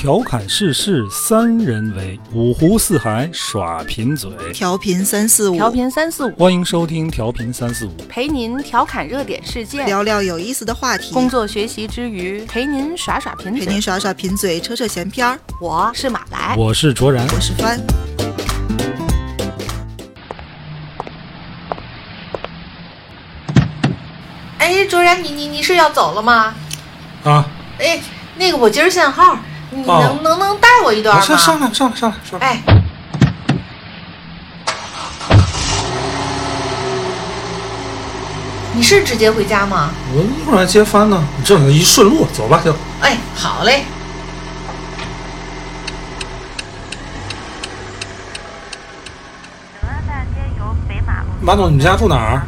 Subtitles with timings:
[0.00, 4.30] 调侃世事三人为，五湖四海耍贫嘴。
[4.54, 13.66] 调频三四五，调频三四五，欢迎收听调频三四五，陪您调侃热点事件，聊聊有意思的话题，工作学习之余陪您耍耍贫嘴。
[13.66, 15.36] 陪您耍耍贫嘴，扯扯闲篇儿。
[15.60, 17.26] 我是马来，我是卓然。
[17.34, 17.76] 我是帆。
[24.58, 26.54] 哎，卓然，你你你是要走了吗？
[27.24, 27.44] 啊，
[27.80, 28.00] 哎，
[28.36, 29.36] 那个我今儿限号，
[29.70, 31.22] 你哦能能能带我一段吗？
[31.22, 32.46] 上上来上来上来上来。
[32.46, 32.62] 哎，
[38.72, 39.90] 你是直接回家吗？
[40.14, 42.74] 我一会儿还接番呢，你这一顺路走吧就。
[43.00, 43.84] 哎，好嘞。
[49.80, 51.28] 德大街由北马路。
[51.42, 52.42] 马总，你们家住哪儿？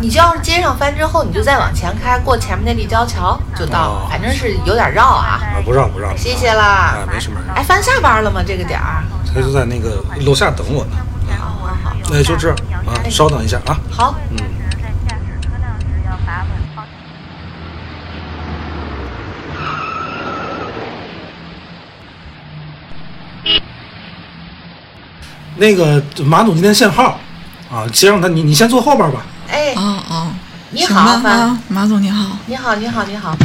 [0.00, 5.38] 你就要是接上帆之后，你就再往前开，过前面那立交桥就到了哦，反正是有点绕啊。
[5.42, 6.16] 啊，不让不让。
[6.16, 7.06] 谢谢啦啊，。
[7.12, 7.46] 没什么事。
[7.54, 8.42] 哎，翻下班了吗？
[8.44, 9.04] 这个点儿？
[9.34, 10.92] 他就在那个楼下等我呢。
[11.38, 13.78] 好好好，哎，就这样啊，稍等一下啊。
[13.90, 14.14] 好。
[14.30, 14.38] 嗯，
[14.70, 16.94] 在驾驶车辆时要把稳方向。
[25.56, 27.20] 那个马总今天限号
[27.70, 29.20] 啊，接上他，你你先坐后边吧。
[29.52, 29.89] 哎，哦哦，
[30.72, 31.40] 你好，行吧帆。
[31.40, 32.36] 啊，马总你好。
[32.46, 33.36] 你好，你好，你好。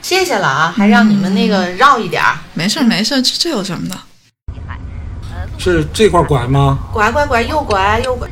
[0.00, 3.96] 谢谢了啊，还让你们那个绕一点儿，没事儿没事儿，这这有什么的？
[5.58, 6.78] 是这块拐吗？
[6.92, 8.28] 拐拐拐，右拐右拐。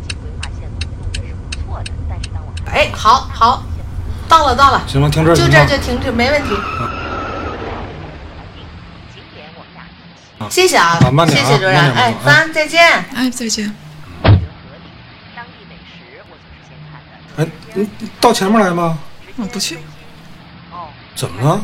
[2.73, 3.65] 哎，好好，
[4.29, 5.35] 到了到了，行吧，停这儿。
[5.35, 6.51] 就这儿就停止，没问题。
[10.49, 11.91] 谢谢啊啊，慢点啊谢谢卓然。
[11.93, 12.81] 哎慢点慢点，帆再见。
[13.15, 13.67] 哎，再见。
[13.67, 14.89] 觉得合理。
[15.37, 17.11] 当地美食我总是先看的。
[17.39, 18.99] 哎，你你到前面来吗？
[19.37, 19.77] 我不去，
[20.73, 21.63] 哦，怎么了？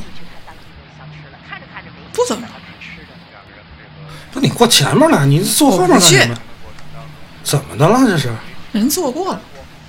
[2.12, 2.46] 不怎么。
[4.30, 6.36] 不，你过前面来，你坐后面干什么？
[7.42, 7.98] 怎么的了？
[8.06, 8.32] 这是？
[8.70, 9.40] 人坐过了，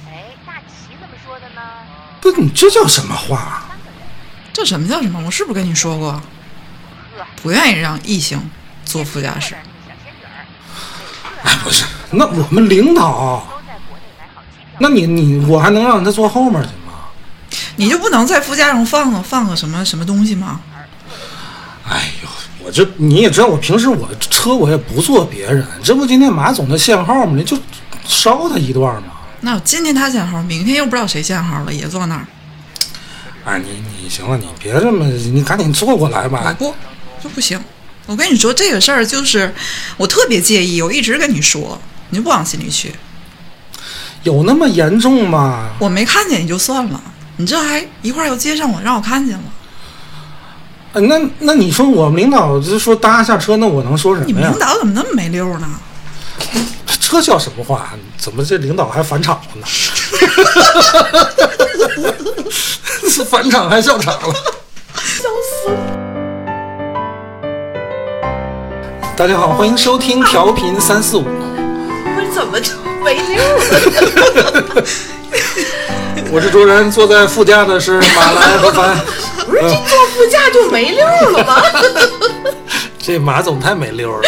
[0.07, 1.61] 哎，大齐怎么说的呢？
[2.19, 3.65] 不，你这叫什么话？
[4.51, 5.21] 这什么叫什么？
[5.23, 6.19] 我是不是跟你说过，
[7.43, 8.49] 不愿意让异性
[8.83, 9.53] 坐副驾驶？
[11.43, 13.47] 哎，不是，那我们领导。
[14.79, 16.93] 那你你我还能让他坐后面去吗？
[17.77, 20.61] 你就不能在副驾上放个放个什么什么东西吗？
[21.87, 22.29] 哎呦，
[22.65, 27.33] 我这你也知道，我平时我车我也不坐别人，这不今天马总的限号吗？
[27.35, 27.57] 你就
[28.07, 29.09] 捎他一段嘛。
[29.41, 32.25] 那我今天他限号，明天又不知道谁限号了，也坐那儿。
[33.45, 36.55] 哎，你你行了，你别这么，你赶紧坐过来我吧。
[36.57, 36.73] 不，
[37.23, 37.59] 就不行。
[38.07, 39.53] 我跟你说这个事儿，就是
[39.97, 42.91] 我特别介意，我一直跟你说，你就不往心里去。
[44.25, 45.69] 有那么严重吗？
[45.77, 46.99] 我没看见也就算了，
[47.37, 49.43] 你这还一块儿又接上我，让我看见了。
[50.93, 54.59] 哎那那你说我们领导就说搭下车，那我能说什么呀你们领？
[54.59, 55.67] 导怎么那么没溜儿呢？
[56.99, 57.93] 这叫什么话？
[58.17, 59.67] 怎么这领导还返场了呢？
[63.07, 64.33] 是 返场还笑场了？
[64.95, 65.77] 笑死了！
[69.15, 71.44] 大家好，欢迎收听调频三四五。
[72.59, 72.73] 就
[73.03, 74.83] 没溜了？
[76.31, 78.97] 我是卓然，坐在副驾的是马来和凡。
[79.45, 81.61] 不是这坐副驾就没溜了吗？
[82.97, 84.21] 这马总太没溜了。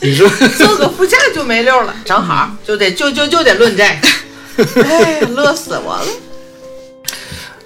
[0.00, 4.84] 你说坐个副驾就没溜了，正好就得就就就得论这个。
[4.84, 6.06] 哎，乐死我了！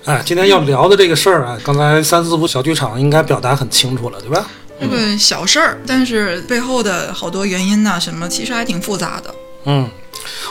[0.07, 4.47] 哎，今天要聊的这个事儿啊，刚才三四五小剧场应该表达很清楚了，对吧？
[4.81, 9.35] 这个小事儿，但是背后的好多原因呐、什么其实还挺复杂的。
[9.65, 9.89] 嗯，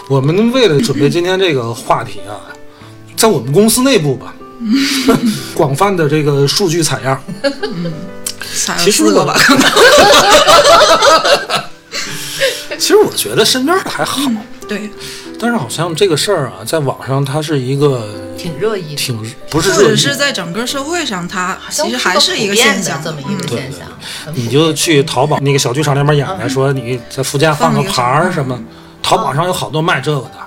[0.09, 2.41] 我们为了准备今天这个话题啊，
[3.15, 4.33] 在我们公司内部吧，
[5.55, 7.93] 广泛的这个数据采样，嗯。
[8.79, 9.37] 其实我吧，
[12.77, 14.19] 其实我觉得身边还好，
[14.67, 14.89] 对，
[15.39, 19.17] 但是好像这个事儿啊，在网上它是一个挺热议的，挺
[19.49, 22.99] 不是或者热议是在整个社会上，它其实还是一个现象。
[23.03, 23.81] 这么一个嗯现象。
[24.33, 28.59] 你就去淘宝那个小剧场那边演的，说你在副驾放个牌儿什么，
[29.03, 30.37] 淘宝上有好多卖这个的，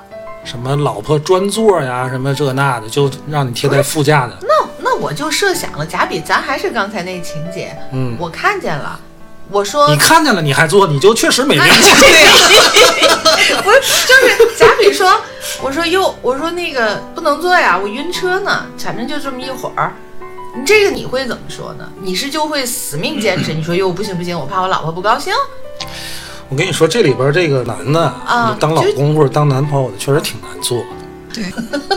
[0.45, 4.37] 什么老婆专座呀，什么这那的，就让你贴在副驾的。
[4.43, 4.49] 那
[4.83, 8.99] 那我就设想了，假比咱还是刚才那情节，嗯我看见了，
[9.51, 11.75] 我说你看见了你还做，你就确实没练过。
[13.63, 15.21] 不是，就是假比说，
[15.61, 19.93] 我说哟，我说那个不能坐呀，我晕车呢，反正就这么一会儿。
[20.57, 21.89] 你这个你会怎么说呢？
[22.01, 25.33] 你是就会死命坚持，你说哟不行不行，我怕我老婆不高兴。
[26.49, 28.15] 我跟你说，这里边这个男的，
[28.59, 30.85] 当老公或者当男朋友的，确实挺难做的。
[31.35, 31.45] 对，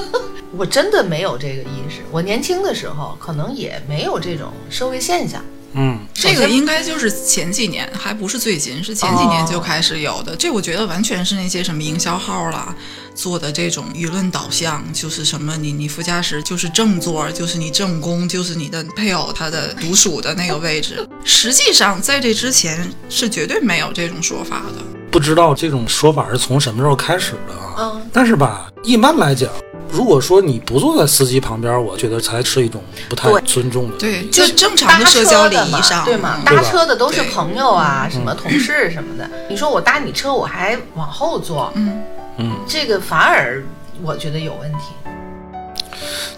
[0.56, 2.02] 我真的没有这个意识。
[2.12, 5.42] 我年轻的时候可能也没有这种社会现象。
[5.76, 10.36] 嗯，这个应该就是前几年，还不是最近，是前几年就开始有的。
[10.36, 12.76] 这我觉得完全是那些什么营销号啦
[13.16, 21.08] 做的这种舆论导向，就是什么你你副驾驶就是正座，就是你正宫，就是你的配偶他的独属的那个位置。
[21.24, 25.03] 实际上在这之前是绝对没有这种说法的。
[25.14, 27.76] 不知道这种说法是从什么时候开始的啊？
[27.78, 29.48] 嗯，但是吧，一般来讲，
[29.92, 33.98] 如果说你不坐在司机旁边，我觉得才是一种不太尊重的。
[33.98, 36.38] 对，就正常的社交礼仪上，对吗？
[36.40, 39.30] 嗯搭车的都是朋友啊，什么同事什么的。
[39.48, 42.04] 你说我搭你车，我还往后坐，嗯，
[42.38, 43.64] 嗯，这个反而
[44.02, 44.96] 我觉得有问题。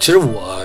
[0.02, 0.60] 其实我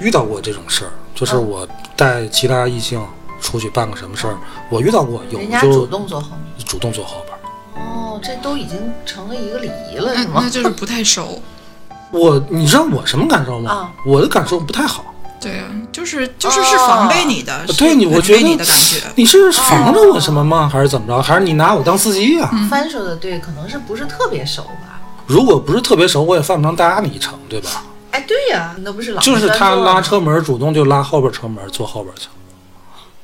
[0.00, 3.00] 遇到过这种事儿，就是嗯我带其他异性
[3.40, 4.36] 出去办个什么事儿，
[4.68, 6.38] 我遇到过有人家就主动坐后面。
[6.66, 7.31] 主动坐后边儿。
[7.74, 10.50] 哦，这都已经成了一个礼仪了，是吗那？
[10.50, 11.40] 就是不太熟。
[12.12, 13.70] 我，你知道我什么感受吗？
[13.70, 15.04] 啊我的感受不太好。
[15.40, 19.02] 对啊，就是就是是防备你的，对你，我觉得你的感觉。
[19.16, 20.68] 你是防着我什么吗？
[20.72, 21.20] 还是怎么着？
[21.20, 25.00] 还是你拿我当司机呀、帆说的对，可能是不是特别熟吧？
[25.26, 27.82] 如果不是特别熟，我也犯不上搭你一程，对吧？
[28.12, 32.28] 哎，对呀，那不是老就是他拉车门，主动就拉后边车门，坐后边去，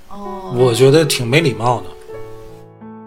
[0.09, 1.85] 哦，我觉得挺没礼貌的。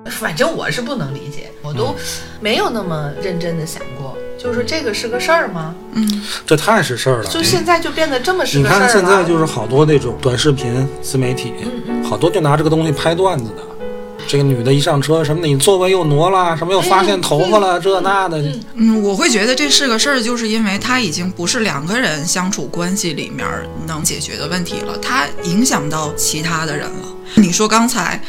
[0.09, 1.95] 反正我是不能理解，我嗯都
[2.39, 5.75] 没有那么认真的想过，就是说这个是个事儿吗？
[5.93, 7.29] 嗯，这太是事儿了。
[7.29, 8.85] 就现在就变得这么是你个事儿你？
[8.85, 11.53] 看现在就是好多那种短视频自媒体，
[11.87, 13.63] 嗯好多就拿这个东西拍段子的。
[14.31, 18.41] 这个女的一上车，什么你座位又挪了，什么又发现头发了，这那的，
[18.75, 23.45] 嗯，我会觉得这是个事儿，就是因为它已经不是两个人相处关系里面
[23.85, 27.07] 能解决的问题了，它影响到其他的人了。
[27.35, 28.21] 你说刚才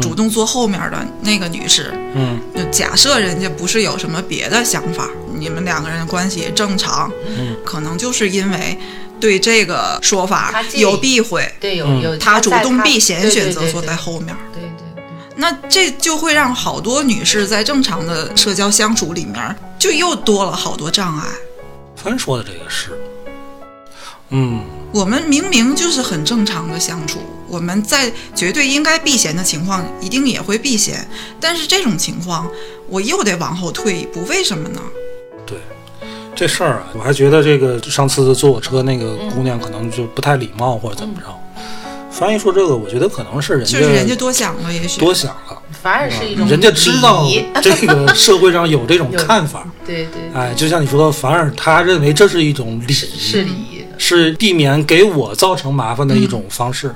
[0.00, 2.40] 主动坐后面的那个女士，嗯。
[2.56, 5.06] 就假设人家不是有什么别的想法，
[5.38, 8.78] 你们两个人的关系也正常，嗯，可能就是因为
[9.20, 12.00] 对这个说法有避讳，对有嗯。
[12.00, 14.28] 有他主动避嫌选择坐在后面。
[14.28, 14.51] 对对对。
[15.36, 21.26] 那这就会让好多女士在正常的社交相处里面，就又多了好多障碍。
[21.96, 22.98] 凡说的这个是，
[24.30, 24.60] 嗯，
[24.92, 27.18] 我们明明就是很正常的相处，
[27.48, 31.08] 我们在绝对应该避嫌的情况，一定也会避嫌。
[31.40, 32.48] 但是这种情况，
[32.88, 34.80] 我又得往后退一步，为什么呢？
[35.46, 35.58] 对，
[36.34, 41.26] 这事儿啊，我还觉得这个上次坐我车那个姑娘可能就不太礼貌或者怎么着。
[42.12, 45.00] 翻译说这个，我觉得可能是人家就是人家多想了，也许。
[45.00, 47.26] 多想了，反而是一种人家知道
[47.62, 53.98] 这个社会上有这种看法， 对对，哎，就像你说的，反而他认为这是一种礼是是礼仪，的。
[53.98, 56.94] 是避免给我造成麻烦的一种方式。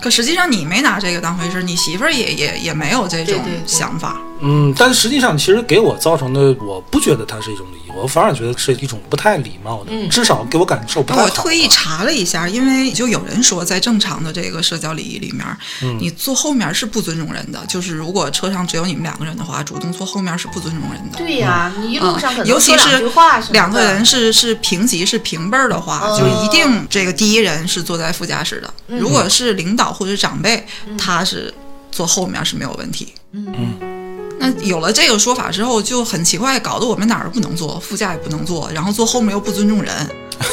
[0.00, 3.62] 可实际上你没拿这个当回事，你媳妇儿也也也没有这种对对对。
[3.66, 4.16] 想法。
[4.40, 11.24] 嗯，但实际上其实给我造成的，我不觉得它是一种礼仪，我反而觉得是一种不太礼貌的，嗯至少给我感受不太好。
[11.24, 15.44] 我特意查了一下，因为就有人说，在正常的这个社交礼仪里面，
[15.82, 17.64] 嗯你坐后面是不尊重人的。
[17.66, 21.18] 就是如果车上只有你们两个人的话，主动坐后面是不尊重人的。
[21.18, 28.72] 对呀，你一路上可嗯，尤能说两其是两个人是是平级是平辈儿的话，嗯就一定这个第一人是坐在副驾驶的。
[28.88, 31.52] 嗯如果是领导或者长辈，他是
[31.90, 33.12] 坐后面是没有问题。
[33.32, 33.97] 嗯
[34.38, 39.92] 那有了这个说法之后，就很奇怪，搞得我们哪儿都不能坐，副驾也不能坐，然后坐后面又不尊重人，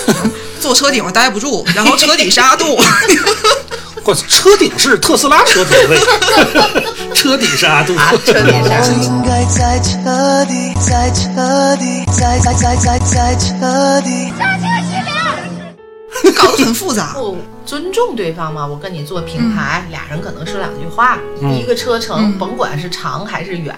[0.60, 2.78] 坐车顶上待不住，然后车底是阿杜。
[4.04, 6.00] 或者车顶是特斯拉车主位，
[7.16, 7.96] 车底是阿杜。
[7.96, 14.32] 啊，车底我上应该在车底，在车底，在在在在在车底。
[16.32, 17.14] 搞得很复杂。
[17.18, 23.76] 不尊重对方嘛，我跟你做平台，俩人可能说两句话，嗯一个车程，甭管是长还是远，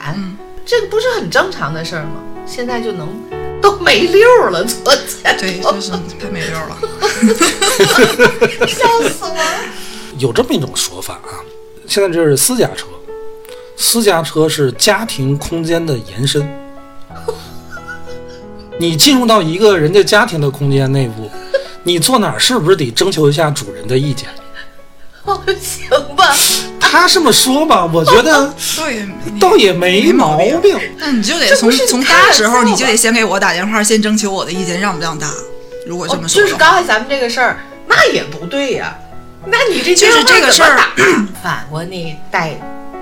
[0.65, 2.21] 这个不是很正常的事儿吗？
[2.45, 3.07] 现在就能
[3.61, 6.77] 都没溜儿了，昨天对，头，就是太没溜了。
[8.67, 9.43] 笑死我了。
[10.17, 11.43] 有这么一种说法啊，
[11.87, 12.87] 现在这是私家车，
[13.75, 16.47] 私家车是家庭空间的延伸。
[18.79, 21.29] 你进入到一个人家家庭的空间内部，
[21.87, 24.27] 你坐哪儿是不是得征求一下主人的意见？
[25.23, 26.35] 哦，行吧，
[26.81, 30.77] 他这么说吧，我觉得 对，你倒也没毛病。
[30.97, 35.27] 那你就得从从搭时候，你就得先给我打电话，先征求我的意见，让不让搭。
[35.85, 38.93] 如果这哦么说就是刚才咱们这个事儿，那也不对呀。
[39.45, 40.77] 那你这就是这个事儿
[41.41, 42.53] 反过你带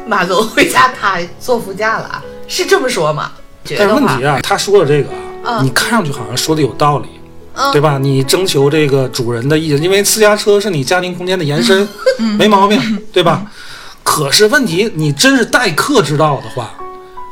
[0.06, 2.22] 马总回家，他坐副驾了啊？
[2.48, 3.32] 是这么说吗？
[3.76, 5.10] 但是问题啊，他说的这个
[5.44, 7.15] 啊，嗯你看上去好像说的有道理，
[7.56, 7.98] 嗯对吧？
[8.02, 11.88] 你征求这个主人的意见，因为私家车是你家庭空间的延伸，
[12.38, 12.80] 没毛病，
[13.14, 13.42] 对吧？
[14.04, 16.74] 可是问题，你真是待客之道的话，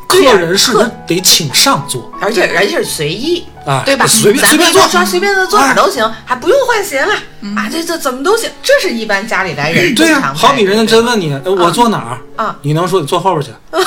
[0.08, 3.84] 客人是不是得请上座而且而且是随意，啊？
[3.86, 4.08] 对吧？
[4.08, 7.13] 随便随便坐，刷随便的坐哪都行，还不用换鞋了
[7.56, 7.70] 啊！
[7.72, 13.51] 这这怎么都行，这是一般家里来人对呀、好比人家真问你，呃我坐哪儿啊你能说你坐后边去？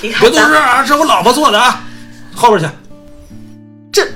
[0.00, 1.82] 别你看咱多事啊，是我老婆坐的啊，
[2.34, 2.68] 后边去。
[3.94, 4.06] 这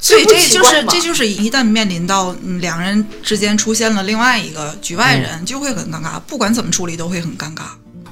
[0.00, 5.22] 所以这就是这就是一旦面临到嗯两人之间出现了另外一个局外嗯。
[5.22, 7.62] 人，就会很尴尬，不管怎么处理都会很尴尬。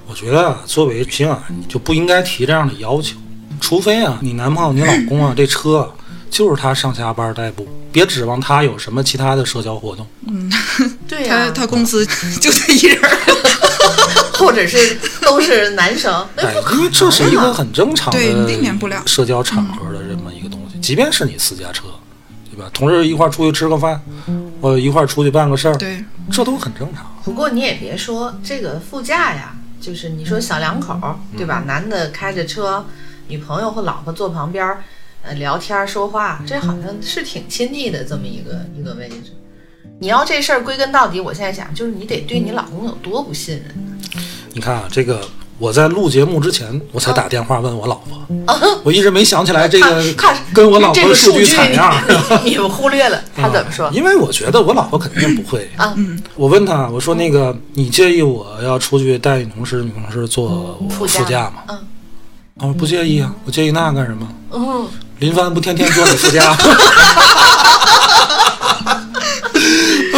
[0.09, 3.16] 我觉得啊，作为女性啊，你就不应该提这样的要求，
[3.61, 5.88] 除非啊，你男朋友、你老公啊， 这车啊
[6.30, 10.06] 就是他上下班代步，别指望他有什么其他的社交活动。
[10.28, 10.50] 嗯。
[11.09, 12.04] 对呀、他他公司
[12.40, 13.11] 就他一人儿，
[14.35, 19.86] 或者是都是男生，那哎不，可因为这是一个很正常的对避免不了社交场合
[20.87, 21.88] 即便是你私家车，
[22.49, 22.71] 对吧？
[22.73, 24.00] 同事一块儿出去吃个饭，
[24.62, 27.05] 或者一块儿出去办个事儿，对，这都很正常。
[27.25, 31.64] 不过你也别说这个副驾呀，就是你说小两口儿，对吧？
[31.66, 32.87] 男的开着车，
[33.26, 34.85] 女朋友或老婆坐旁边儿，
[35.23, 39.33] 呃，聊天儿说话，这好像是挺亲密的这么一个一个位置。
[39.99, 43.99] 你要这事儿归根到底，我现在想就是你得对你老公有多不信任。
[44.52, 45.28] 你看啊，这个
[45.59, 48.19] 我在录节目之前，我才打电话问我老婆，
[48.85, 50.05] 我一直没想起来这个
[50.53, 51.95] 跟我老婆的数据个数据采样。
[52.45, 53.93] 你 你们忽略了，他怎么说啊？
[53.95, 55.71] 因为我觉得我老婆肯定不会。
[55.77, 55.95] 啊，
[56.37, 61.63] 我问他，我说那个你介意我要出去带女同事、女同事坐副副驾吗？
[61.69, 61.79] 嗯
[62.59, 64.27] 我说不介意啊，我介意那干什么？
[64.51, 66.57] 嗯，林帆不天天坐你副驾？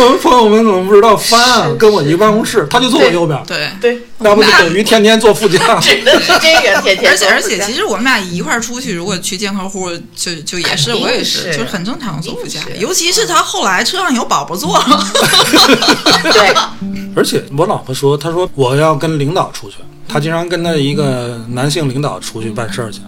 [0.00, 3.68] 我 们朋友们怎么不知道，翻啊跟我一个办公室，他就坐我右边，对。
[3.80, 5.78] 对，那不就等于天天坐副驾？
[5.80, 14.78] 指的是这个天天而且而且，其实我们俩一块儿出去，如果去见客户，就就也是我也是，就是很正常坐副驾尤其是他后来车上有宝宝座
[16.32, 16.54] 对，
[17.14, 19.76] 而且我老婆说，她说我要跟领导出去，
[20.08, 23.00] 她经常跟她一个男性领导出去办事儿去。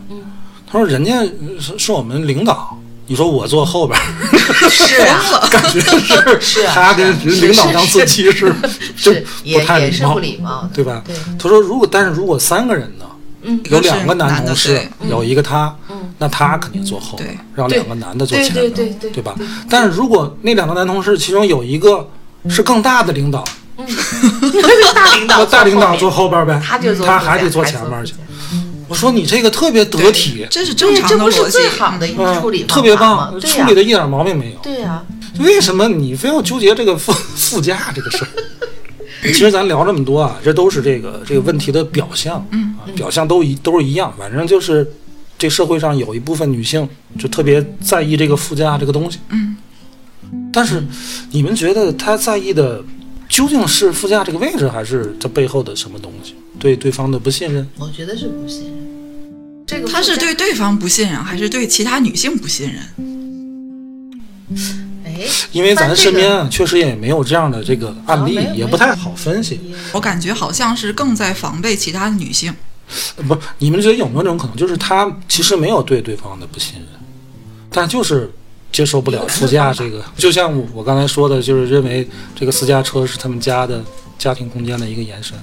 [0.71, 1.23] 她说人家
[1.59, 2.79] 是是我们领导，
[3.11, 5.81] 你说我坐后边儿，是啊， 感觉
[6.41, 8.55] 是 他跟领导当司机是
[8.97, 11.03] 就是不太礼貌对吧
[11.37, 11.49] 他？
[11.49, 13.05] 说如果但是如果三个人呢，
[13.43, 15.75] 嗯有两个男同事有一个他，
[16.19, 19.35] 那他肯定坐后边对，让两个男的坐前边，对对对对吧？
[19.69, 22.09] 但是如果那两个男同事其中有一个
[22.49, 23.43] 是更大的领导，
[23.77, 28.15] 大领导那大领导坐坐后边呗，他还得坐还前面去。
[28.91, 31.53] 我说你这个特别得体，这是正对，这不是常的逻辑。
[31.53, 34.59] 最好的一个嗯特别棒处理的一点毛病没有。
[34.61, 35.01] 对呀，
[35.39, 38.29] 为什么你非要纠结这个副 副驾这个事儿？
[39.23, 44.91] 其实咱聊这么多啊，这都是这个这个问题的表象，嗯，表象都一都是一样，反正就是
[45.39, 49.57] 这社会上有一部分女性就特别在意这个副驾这个东西，嗯，
[50.53, 50.83] 但是
[51.31, 52.83] 你们觉得她在意的
[53.31, 56.35] 究竟是副驾这个位置，还是这背后的什么东西？
[56.59, 57.67] 对对方的不信任？
[57.79, 58.75] 我觉得是不信任。
[59.67, 62.83] 这个他是对对方不信任，还是对其他女性不信任？
[65.05, 65.21] 哎，
[65.53, 69.61] 因为咱身边啊，确实也没有这样的这个案例也不太好分析。
[69.93, 72.53] 我感觉好像是更在防备其他的女性。
[73.29, 76.89] 不，你们觉得有没有这种可能，就是他其实没有对对方的不信任，
[77.71, 78.29] 但就是
[78.73, 83.83] 接受不了副驾这个，就像我我刚才说的，就是认为这个私家车是他们家的
[84.19, 85.37] 家庭空间的一个延伸，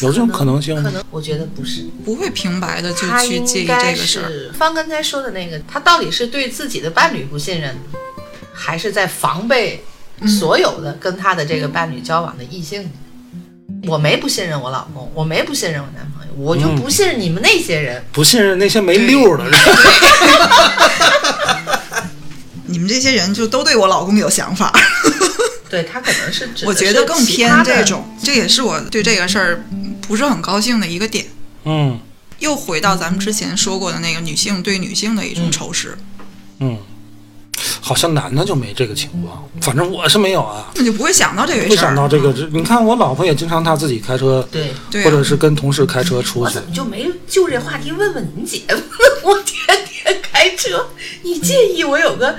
[0.00, 0.82] 有这种可能性吗？
[0.82, 4.28] 可能我觉得不是，不会平白的就去介意这个事儿。
[4.28, 7.76] 是方刚才说的那个，他到底是对自己的伴侣不信任，
[8.52, 9.84] 还是在防备
[10.26, 12.90] 所有的跟他的这个伴侣交往的异性呢？
[13.86, 18.04] 我没不信任我老公，我没不信任我男朋友，我就嗯不信任你们那些人。
[18.12, 19.52] 不信任那些没溜儿的人，
[22.70, 24.72] 你们这些人就都对我老公有想法，
[25.68, 29.64] 对他可能是 我觉得更偏这种，这也是我对这个事儿
[30.06, 31.26] 不是很高兴的一个点。
[31.64, 32.00] 嗯
[32.38, 35.98] 又回到咱们之前说过的那个女性对女性的一种仇视，
[36.60, 36.78] 嗯，
[37.82, 41.88] 好像男的就没这个情况，反正我是没有啊，那就不会想到这回会事儿。
[41.88, 42.32] 想到这个。
[42.32, 44.72] 这你看我老婆也经常她自己开车，对。
[44.90, 48.78] 对啊或者是跟同事开车出去我怎，么就没就这话题问问你姐夫？
[49.28, 50.86] 我天天开车，
[51.20, 52.34] 你介意我有个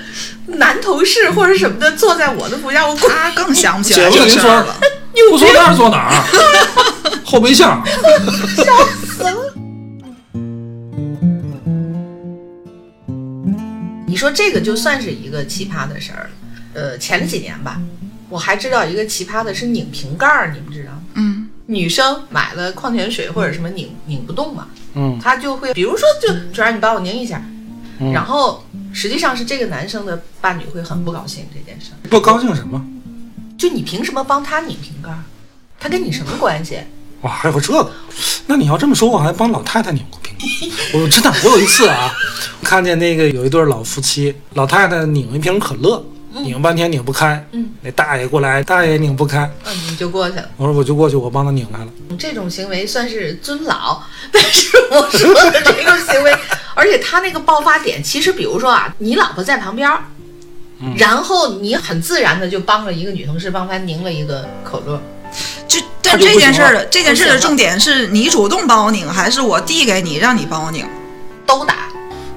[0.47, 2.87] 男同事或者什么的坐在我的副驾？
[2.87, 4.75] 我他更想不起来姐夫跟您说这事儿了。，
[5.29, 6.11] 不坐那儿坐哪儿？
[7.23, 7.79] 后备箱。
[8.57, 8.63] 笑
[9.05, 9.53] 死了。
[14.07, 16.29] 你说这个就算是一个奇葩的事儿了。
[16.73, 17.79] 呃，前几年吧，
[18.29, 21.01] 我还知道一个奇葩的是拧瓶盖儿，你们知道吗？
[21.13, 27.43] 嗯，女生买了矿泉水或者什么拧拧不动嘛，嗯她就会，比如说就主要你帮我拧一下，
[28.01, 32.83] 嗯然后实际上是这个男生的伴侣会很不高兴这件事儿，不高兴什么？
[33.57, 35.23] 就你凭什么帮他拧瓶盖儿？
[35.79, 36.79] 他跟你什么关系？
[37.21, 37.91] 哇，还有这个？
[38.47, 40.45] 那你要这么说，我还帮老太太拧过瓶盖。
[40.99, 42.11] 我真的，我有一次啊，
[42.63, 50.45] 看见那个有一对老夫妻，老太太拧一瓶可乐，拧半天拧不开，嗯，那大爷过来，大爷拧不开，嗯，你就过去了。
[50.57, 51.87] 我说我就过去，我帮他拧开了。
[52.17, 56.33] 这种行为算是尊老， 但是我说的这个行为，
[56.73, 60.03] 而且他那个爆发点，其实比如说啊，你老婆在旁边儿，
[60.97, 65.01] 然后你很自然的就帮了一个女同事帮她拧了一个可乐，
[65.67, 70.85] 就但这件事儿的这件事儿的重点是你主动帮我拧，还是我递给你让你帮我拧？
[71.45, 71.90] 都打。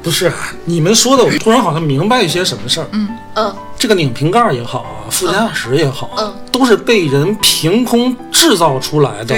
[0.05, 2.87] 不是啊，你们说的，我突然好像明白一些什么事儿。
[2.93, 9.35] 嗯嗯，这个拧瓶盖儿也好啊，副驾驶也好啊，嗯都是被人凭空制造出来的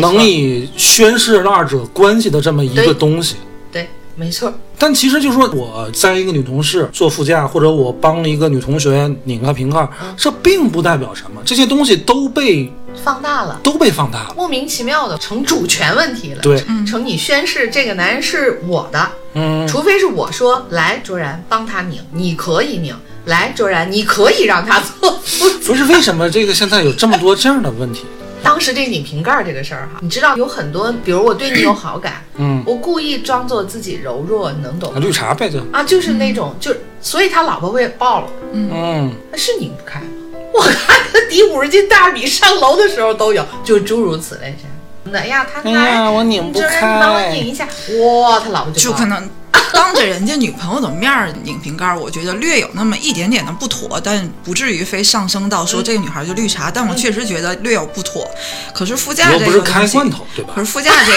[0.00, 3.36] 能以宣示二者关系的这么一个东西。
[3.72, 4.52] 对，没错。
[4.78, 12.70] 但其实就是说我在一个女同事坐副驾，或者我帮了一个女同学拧个瓶盖这并不代表什么，这些东西都被
[13.02, 14.34] 放大了，都被放大了。
[14.36, 16.42] 莫名其妙的成主权问题了。
[16.42, 22.94] 对，成你宣誓这个男人是我的，嗯，除非是我说来卓然帮他拧，你可以拧，
[23.26, 25.20] 来卓然你可以让他做。
[25.64, 28.04] 不是为什么这个现在有这么多这样的问题？
[28.44, 35.00] 当时这拧瓶盖儿这个事儿哈，你知道有很多，比如我对你有好感，嗯，我故意装作自己柔弱，你能懂吗？
[35.00, 40.06] 绿茶呗就，啊，就是那种，就所以他老婆会爆了，嗯，那是拧不开吗？
[40.52, 44.73] 我看他抵五十斤大米上楼的时候都有，就诸如此类这样。
[45.12, 47.46] 哎呀，他哎呀，我拧不这人你帮我开拧。
[47.46, 47.66] 一下，
[48.00, 49.28] 哇，他老婆就可能
[49.72, 56.70] 当着人家女朋友的面儿拧瓶盖儿，我觉得略有那么一点点的不妥，但不至于非上升到说这个女孩就绿茶。
[56.70, 58.28] 但我确实觉得略有不妥。
[58.72, 60.60] 可是副驾又这不是开个东西罐头，对吧可？
[60.60, 61.12] 是副驾这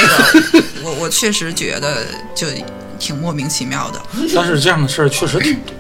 [0.60, 2.48] 个，我我确实觉得就
[3.00, 4.02] 挺莫名其妙的。
[4.36, 5.74] 但是这样的事儿确实挺多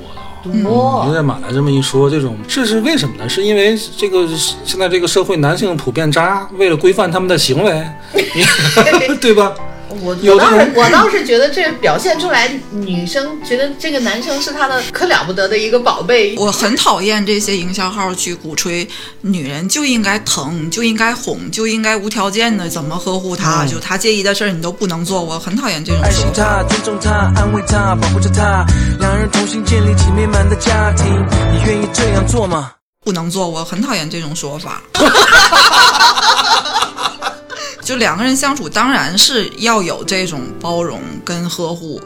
[0.51, 3.27] 你多，这马来这么一说，这种这是为什么呢？
[3.27, 4.27] 是因为这个
[4.63, 9.53] 现在这个社会男性普遍渣，为了规范他们的行为，你 对吧？
[9.89, 16.35] 我我倒是我倒是觉得这表现出来，女生觉得这个男生是她的可了不得的一个宝贝。
[16.37, 18.87] 我很讨厌这些营销号去鼓吹
[19.21, 25.21] 女人就应该疼，就应该哄，就应该无条件的怎么呵护她，就她介意的事儿你都不能做。
[25.21, 26.35] 我很讨厌这种爱惜说法。
[26.35, 28.65] 他，尊重她，安慰她，保护着她，
[28.99, 31.05] 两人同心建立起美满的家庭。
[31.53, 32.71] 你愿意这样做吗？
[33.03, 34.81] 不能做，我很讨厌这种说法。
[37.87, 42.01] 就两个人相处，当然是要有这种包容跟呵护，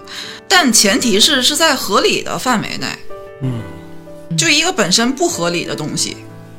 [0.48, 2.86] 但前提是是在合理的范围内。
[3.42, 3.64] 嗯，
[4.38, 6.18] 就一个本身不合理的东西，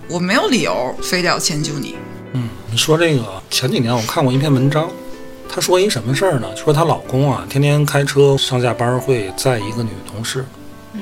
[0.09, 1.95] 我没有理由非得要迁就你。
[2.33, 4.91] 嗯，你说这个前几年我看过一篇文章，
[5.49, 6.49] 她说一什么事儿呢？
[6.57, 10.45] 说她老公啊，天天开车上下班会载一个女同事，
[10.95, 11.01] 嗯，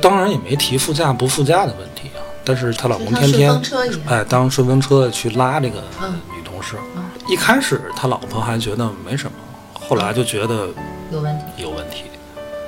[0.00, 3.62] 当然也没提副驾不副驾的问题啊，但是她老公天天
[4.08, 6.74] 哎当顺风车去拉这个嗯女同事，
[7.28, 9.32] 一开始他老婆还觉得没什么，
[9.72, 10.68] 后来就觉得
[11.10, 11.44] 有问题。
[11.56, 12.04] 有问题。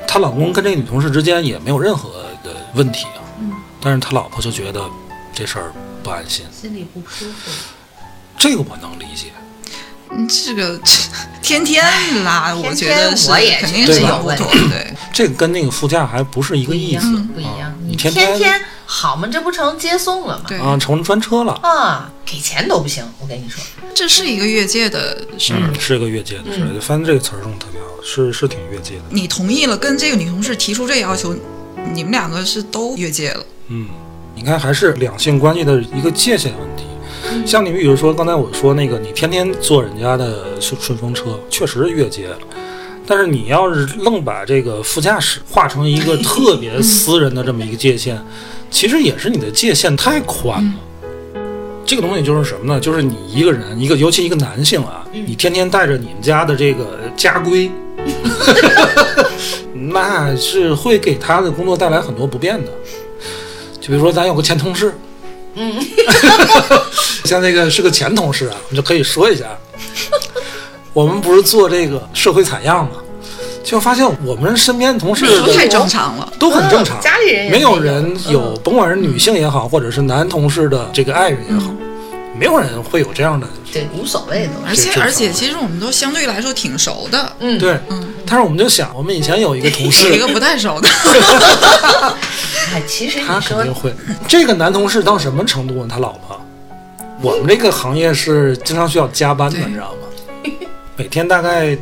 [0.06, 4.88] 她老公跟这个女同事之间也没有任何的问题啊，嗯，但是他老婆就觉得
[5.32, 5.72] 这事儿
[6.04, 7.50] 不安心，心里不舒服。
[8.38, 9.32] 这个我能理解。
[10.10, 10.80] 嗯，这个
[11.42, 11.84] 天天
[12.24, 14.44] 拉，我觉得是我也肯定是有问题。
[14.70, 17.74] 对，这个跟那个副驾还不是一个意思，不一样啊。
[17.82, 19.28] 你你天天天好嘛？
[19.30, 20.44] 这不成接送了吗？
[20.46, 23.62] 对啊，成专车了，啊，给钱都不行，我跟你说。
[23.94, 25.60] 这是一个越界的事儿。
[25.62, 26.80] 嗯，是个越界的事儿。
[26.80, 29.02] 翻这个词儿用得特别好，是是挺越界的。
[29.10, 31.34] 你同意了，跟这个女同事提出这要求，
[31.92, 33.44] 你们两个是都越界了。
[33.68, 33.88] 嗯，
[34.34, 36.84] 你看还是两性关系的一个界限问题。
[37.46, 42.38] 像你比如说刚才我说那个，你天天坐人家的顺顺风车，确实是越界了。
[43.06, 48.18] 但是你要是愣把这个副驾驶划成一个特别私人的这么一个界限，
[48.70, 50.72] 其实也是你的界限太宽了。
[51.84, 52.80] 这个东西就是什么呢？
[52.80, 57.70] 就是你一个人，一个尤其一个男性啊，你天天带着你们家的这个家规，
[59.74, 62.70] 那是会给他的工作带来很多不便的。
[63.78, 64.94] 就比如说，咱有个前同事，
[65.56, 65.74] 嗯，
[67.24, 69.46] 像那个是个前同事啊，我们就可以说一下，
[70.92, 72.98] 我们不是做这个社会采样嘛，
[73.64, 76.32] 就发现我们身边同事都太正常了。
[76.38, 81.72] 都很正常，嗯家里人没有人有，嗯甭管是女性也好，或者是男同事的这个爱人也好，
[82.38, 84.52] 没有人会有这样的，对，无所谓的。
[84.66, 87.32] 而且而且，其实我们都相对来说挺熟的。
[87.40, 87.78] 嗯，对。
[88.26, 90.88] 但是我们就想，我们以前有一个同事一个，不太熟的，
[92.74, 93.94] 哎，其实他你说肯定会。
[94.28, 95.88] 这个男同事到什么程度呢？
[95.90, 96.38] 他老婆，
[97.24, 100.50] 我们这个行业是经常需要加班的，你知道吗？
[100.94, 101.74] 每天大概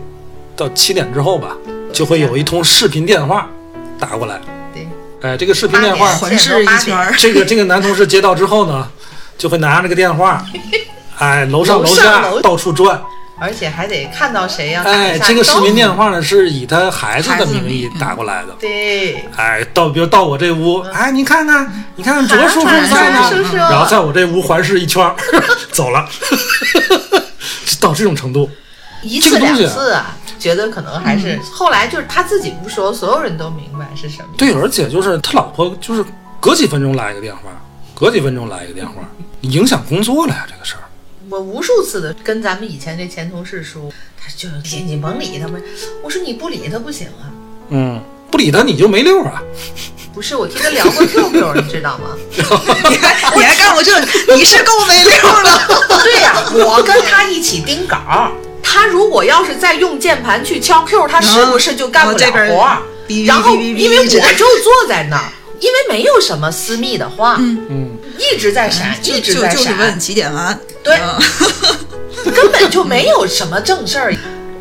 [0.54, 1.56] 到七点之后吧，
[1.92, 3.50] 就会有一通视频电话
[3.98, 4.40] 打过来。
[4.72, 4.86] 对，
[5.20, 7.12] 哎，这个视频电话环视一圈儿。
[7.18, 8.88] 这个这个男同事接到之后呢，
[9.36, 10.46] 就会拿着个电话，
[11.18, 13.02] 哎，楼上楼楼下上楼到处转。
[13.42, 17.90] 而且还得看到谁呀、打哎，这个视频电话呢是以他孩子的的名义。
[17.98, 18.52] 打过来的。
[18.60, 25.16] 对，哎，到比如到我这屋，哎，你看看，你看看卓叔叔韩在然后在我这屋环视一圈儿，
[25.72, 26.08] 走了，
[27.80, 28.48] 到这种程度。
[29.02, 34.28] 一次两次啊，觉得可能还是、后来就是他自己不说，所有人都明白是什么。
[34.38, 36.04] 对，而且就是他老婆就是
[36.38, 37.42] 隔几分钟来一个电话，
[37.92, 38.94] 隔几分钟来一个电话，
[39.40, 40.86] 影响工作了呀，这个事儿。
[41.32, 43.90] 我无数次的跟咱们以前这前同事说，
[44.20, 45.62] 他就你你甭理他们，
[46.02, 47.32] 我说你不理他不行啊。
[47.70, 47.98] 嗯，
[48.30, 49.42] 不理他你就没溜儿啊。
[50.12, 52.14] 不是，我听他聊过 QQ，你知道吗？
[52.36, 53.98] 你还 你还干我这，
[54.36, 55.10] 你是够没溜
[55.42, 56.02] 的。
[56.04, 57.96] 对呀、 我跟他一起盯稿，
[58.62, 62.76] 他如果要是再用键盘去敲 Q，他是不是就干不了活
[63.26, 70.58] 然后因为我就坐在那儿，因为没有什么私密的话，嗯嗯，一直在闪，就一直就就是在闪，问几点完？
[70.82, 71.18] 对嗯
[72.34, 74.14] 根本就没有什么正事儿，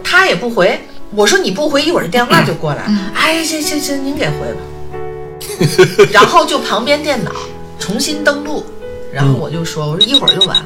[0.03, 0.79] 他也不回。
[1.13, 2.83] 我说你不回，一会儿电话就过来。
[3.15, 6.05] 哎，行行行，您给回吧。
[6.13, 7.31] 然后就旁边电脑
[7.79, 8.63] 重新登录，
[9.11, 10.65] 然后我就说，我说一会儿就完了，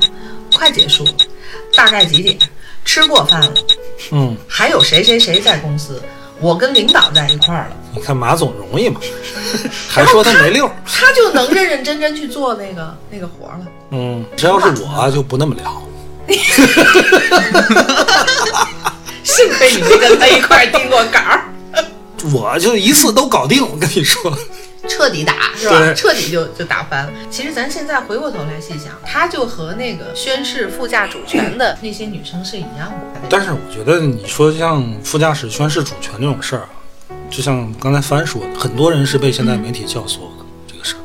[0.53, 1.07] 快结束，
[1.75, 2.37] 大概几点？
[2.83, 3.53] 吃过饭了，
[4.11, 5.99] 嗯，还有谁谁谁在公司，
[6.39, 8.99] 我跟领导在一块儿了，你看马总容易吗？
[9.89, 10.71] 还说他没溜儿。
[10.85, 13.65] 他就能认认真真去做那个那个活儿了。
[13.91, 15.81] 嗯，这要是我就不那么聊。
[19.23, 21.45] 幸亏你没跟他一块儿定过稿儿。
[22.33, 24.35] 我就一次都搞定，我跟你说，
[24.89, 25.93] 彻底打是吧？
[25.93, 27.11] 彻底就就打翻了。
[27.29, 33.21] 其实咱现在回过头来细想，他就和那个宣誓副驾主权的那些女生是一样的。
[33.29, 36.69] 但是我觉得你说像副驾驶宣誓主权这种事儿啊，
[37.29, 40.99] 就像刚才帆说的，很多人是被现在媒体教唆的这个事儿。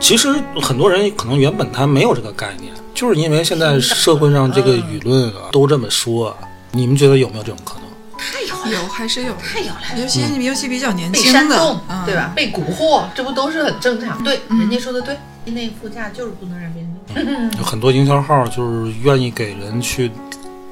[0.00, 0.28] 其实
[0.60, 6.36] 很多人可能原本他没有这个概念，就是因为现在社会上这个舆论啊都这么说啊。
[6.72, 7.86] 你们觉得有没有这种可能？
[8.18, 9.80] 太有了，有还是有，太有了。
[9.96, 12.32] 尤其尤其比较年轻的煽动，，嗯对吧？？
[12.34, 14.22] 被蛊惑，这不都是很正常？
[14.22, 16.82] 对，人家说的对，那副驾就是不能让别
[17.24, 20.10] 人 很多营销号就是愿意给人去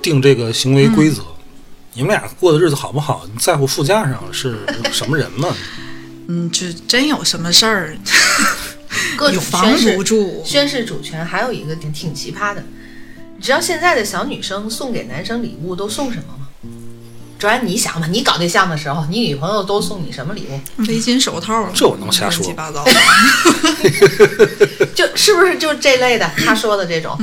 [0.03, 1.23] 定这个行为规则。
[1.95, 3.25] 你们俩过的日子好不好？
[3.33, 4.59] 你在乎副驾上是
[4.93, 5.49] 什么人吗？
[6.27, 7.97] 嗯，就真有什么事儿，
[9.17, 10.43] 各种 有防宣誓不住。
[10.45, 12.65] 宣誓主权，还有一个挺挺奇葩的，
[13.37, 16.49] 你知道现在的小女生送给男生礼物都送什么吗？
[17.39, 20.59] 主要你想吧，你搞对象的时候，你女朋友都送你什么礼物？
[20.89, 22.83] 围巾、手套，这我能瞎说乱七八糟。
[24.95, 26.31] 就是不是就这类的？
[26.39, 27.15] 他说的这种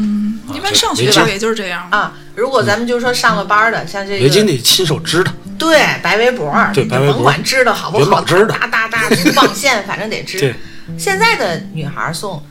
[0.54, 1.88] 一般上学的时候也就是这样。
[1.92, 2.14] 啊？
[2.36, 10.56] 如果咱们就说上了班的，像这个围巾得亲手织的，对白围脖儿，你对白围脖甭管织的好不元好，宝织的大大大粗棒线，反正得织对。
[10.98, 12.44] 现在的女孩送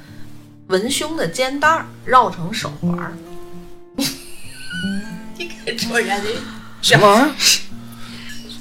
[0.68, 3.12] 文胸的肩带儿绕成手环儿，
[5.36, 6.16] 你看说人家
[6.80, 7.30] 什么玩意儿？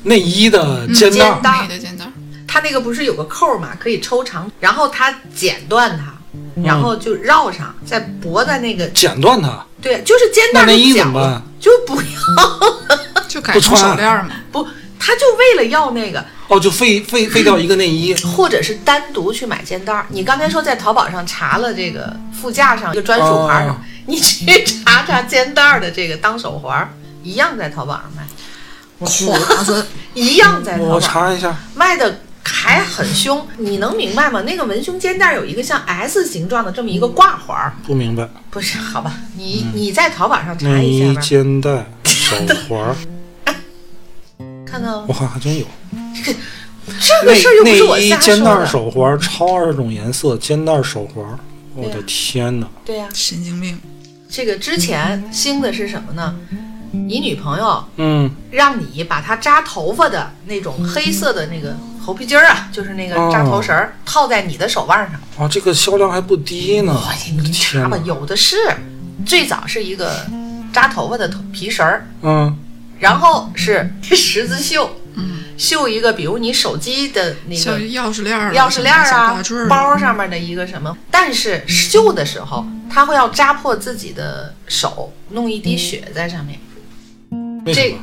[0.04, 2.12] 内衣的肩带内的肩带儿，
[2.47, 6.13] 它那个不是有个扣儿嘛，可以抽长，然后它剪断它，
[6.63, 14.29] 然后就绕上，再脖在那个剪断它，对，就是肩带的那内衣角怎么办就不要就改成手链儿嘛。
[14.51, 14.67] 不，
[14.99, 18.13] 他就为了要那个，哦，就废废废掉一个内衣。
[18.15, 20.05] 或者是单独去买肩带儿。
[20.09, 26.89] 你刚才说在淘宝上查了这个副驾上一个专属牌儿，哦你去查查肩带儿的这个当手环儿，
[27.23, 28.23] 一样在淘宝上卖，
[29.05, 33.45] 胯子， 一样在淘我宝上查一下，卖的还很凶。
[33.57, 34.41] 你能明白吗？
[34.41, 38.27] 那个文胸肩带儿有一个像 S 形状的这么一个挂环儿，不明白。
[38.49, 38.77] 不是？
[38.77, 42.35] 好吧，你你在淘宝上查内衣一下吧，肩带手
[42.67, 42.95] 环儿，
[44.65, 45.65] 看到我还真有。
[46.99, 48.65] 这个事儿又不是我内衣瞎肩带说的。
[48.65, 51.38] 手环儿，超二十种颜色肩带手环儿，
[51.75, 52.67] 我的天哪！
[52.83, 53.79] 对呀、神经病。
[54.27, 56.35] 这个之前兴的是什么呢？
[56.91, 61.77] 你女朋友嗯，让你把她扎头发的那种黑色的那个
[62.09, 65.19] 猴皮筋儿啊，就是那个扎头绳儿，套在你的手腕上。
[65.37, 66.99] 啊，这个销量还不低呢！
[67.07, 68.07] 哎呀，你查吧，天哪！
[68.07, 68.57] 有的是。
[69.27, 70.25] 最早是一个
[70.73, 72.57] 扎头发的头皮绳儿，嗯，
[72.97, 86.59] 然后是十字绣，嗯绣一个，比如你手机的那个钥匙链儿啊，钥匙链儿啊包上面的一个什么，但是绣的时候，他会要扎破自己的手，弄一滴血在上面。
[87.65, 87.97] 这为什么？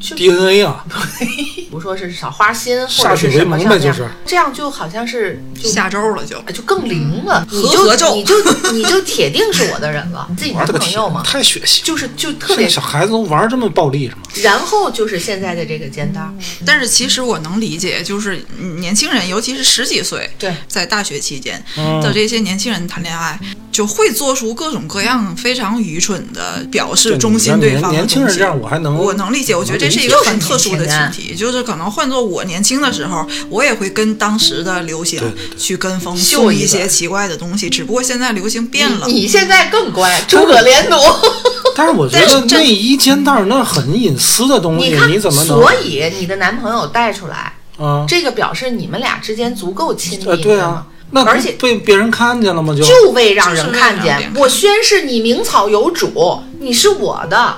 [0.00, 0.84] DNA 啊，
[1.70, 6.38] 不说是少花心或歃者是什么血为盟上面呗就是这样就好像是就下周了就。
[6.52, 8.34] 就更灵了，你合合咒就你就
[8.72, 14.22] 你就铁定是我的人了，你自己男玩的朋友嘛，太血腥，就是就特别小孩子都玩这么暴力是吗？
[14.42, 16.32] 然后就是现在的这个肩带儿，
[16.64, 23.38] 但是其实我能理解，就是嗯年轻人，尤其是十几岁，对在大学期间嗯的这些年轻人谈恋爱，
[23.70, 35.20] 就会做出各种各样非常愚蠢的表示忠心对方的年年轻人这样，我还能我能理解，我觉得这是一个很特殊的群体，就是可能换做我年轻的时候，我也会跟当时的流行
[35.56, 39.06] 去跟风，秀一些奇怪的东西，只不过现在流行变了。
[39.06, 40.96] 你你现在更乖，诸葛连弩。
[41.74, 45.60] 但是我觉得但是这内衣肩带儿那很隐私的东西，你看，怎么能？
[45.60, 52.74] 所以你的男朋友带出来，啊，这个表示你们俩之间足够亲密，呃，对啊，那而且被别人看见了吗？
[52.74, 57.56] 就就为让人，看见我宣誓你名草有主，你是我的。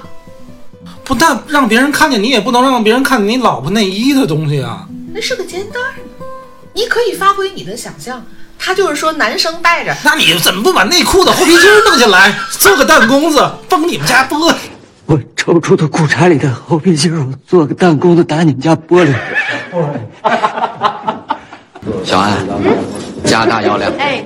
[1.05, 4.87] 不但让别人看见，你也不能让别人看见你老婆内衣的东西啊。
[5.13, 5.95] 那是个肩带儿，
[6.73, 8.25] 你可以发挥你的想象。
[8.63, 14.55] 他就是说，男生带着，那你怎么不把内裤的后皮筋弄下来，做个弹弓子，崩你们家玻璃？
[15.07, 19.13] 我抽出的裤衩里的后皮筋，我做个弹弓子打你们家玻璃。
[22.05, 22.37] 小安，
[23.25, 23.91] 加大药量。
[23.99, 24.23] 哎，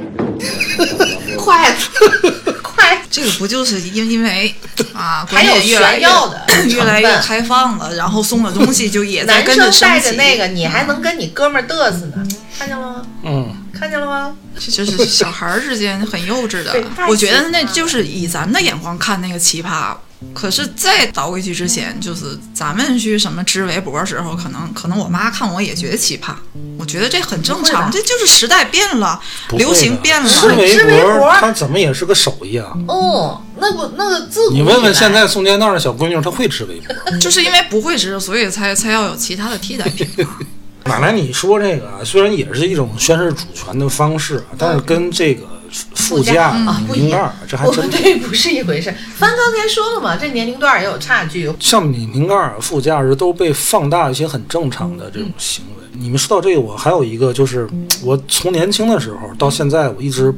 [1.38, 1.72] 快
[2.60, 4.52] 快，这个不就是因因为
[4.94, 10.16] 啊，还有炫耀的 越越来越开放了，然后送的东西就也在男跟着生带升级。
[10.16, 12.26] 着那个，你还能跟你哥们儿嘚瑟呢，
[12.56, 13.02] 看见了吗？
[13.24, 14.36] 嗯，看见了吗？
[14.58, 16.72] 这就是小孩儿之间很幼稚的。
[17.08, 19.94] 我觉得那就是以咱们的眼光看那个奇葩。
[20.32, 26.34] 可是再倒回去之前，就是咱们去什么织围脖的时候，可能可能我妈看我也觉得奇葩。
[26.78, 30.28] 我觉得这很正常，这就是时代变了，流行变了。
[30.28, 32.72] 织围脖脖，它怎么也是个手艺啊。
[32.88, 36.94] 哦，那不那个自古你问问现在送肩带的小闺女，她会织围脖？
[37.18, 40.36] 就是因为不会织，所以才才要有其他的替代品嘛。
[40.86, 45.46] 马来，你说这个啊，虽然也是一种宣示主权的方式啊，但是跟这个
[45.94, 48.94] 副驾、啊不一拧盖儿样，这还真对不是一回事。
[49.16, 51.52] 帆刚才说了嘛，这年龄段儿也有差距。
[51.58, 55.84] 像拧瓶盖儿、副驾驶都被放大一些很正常的这种行为。
[55.92, 57.68] 你们说到这个，我还有一个就是，
[58.02, 60.32] 我从年轻的时候到现在，我一直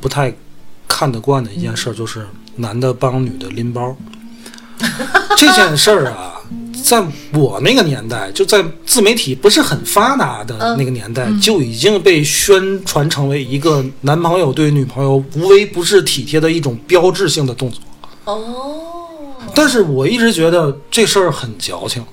[0.00, 0.34] 不太
[0.88, 2.26] 看得惯的一件事儿，就是
[2.56, 3.96] 男的帮女的拎包。
[5.36, 6.31] 这件事儿啊，
[6.82, 17.80] 在我那个年代，就在自媒体不是很发达的那个年代，就已经被宣传成为一个男朋友对女朋友无微不至、体贴的一种标志性的动作。
[18.24, 22.04] 哦，但是我一直觉得这事儿很矫情，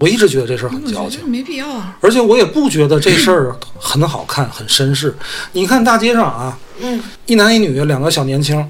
[0.00, 1.96] 我一直觉得这事儿很矫情，没必要啊。
[2.00, 5.14] 而且我也不觉得这事儿很好看、很绅士。
[5.52, 8.62] 你看大街上啊，嗯，一男一女两个小年轻，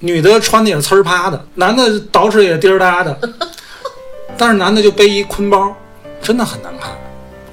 [0.00, 3.18] 女的穿的也呲儿趴的，男的捯饬也滴儿哒的，
[4.36, 5.74] 但是男的就背一坤包，
[6.20, 6.90] 真的很难看。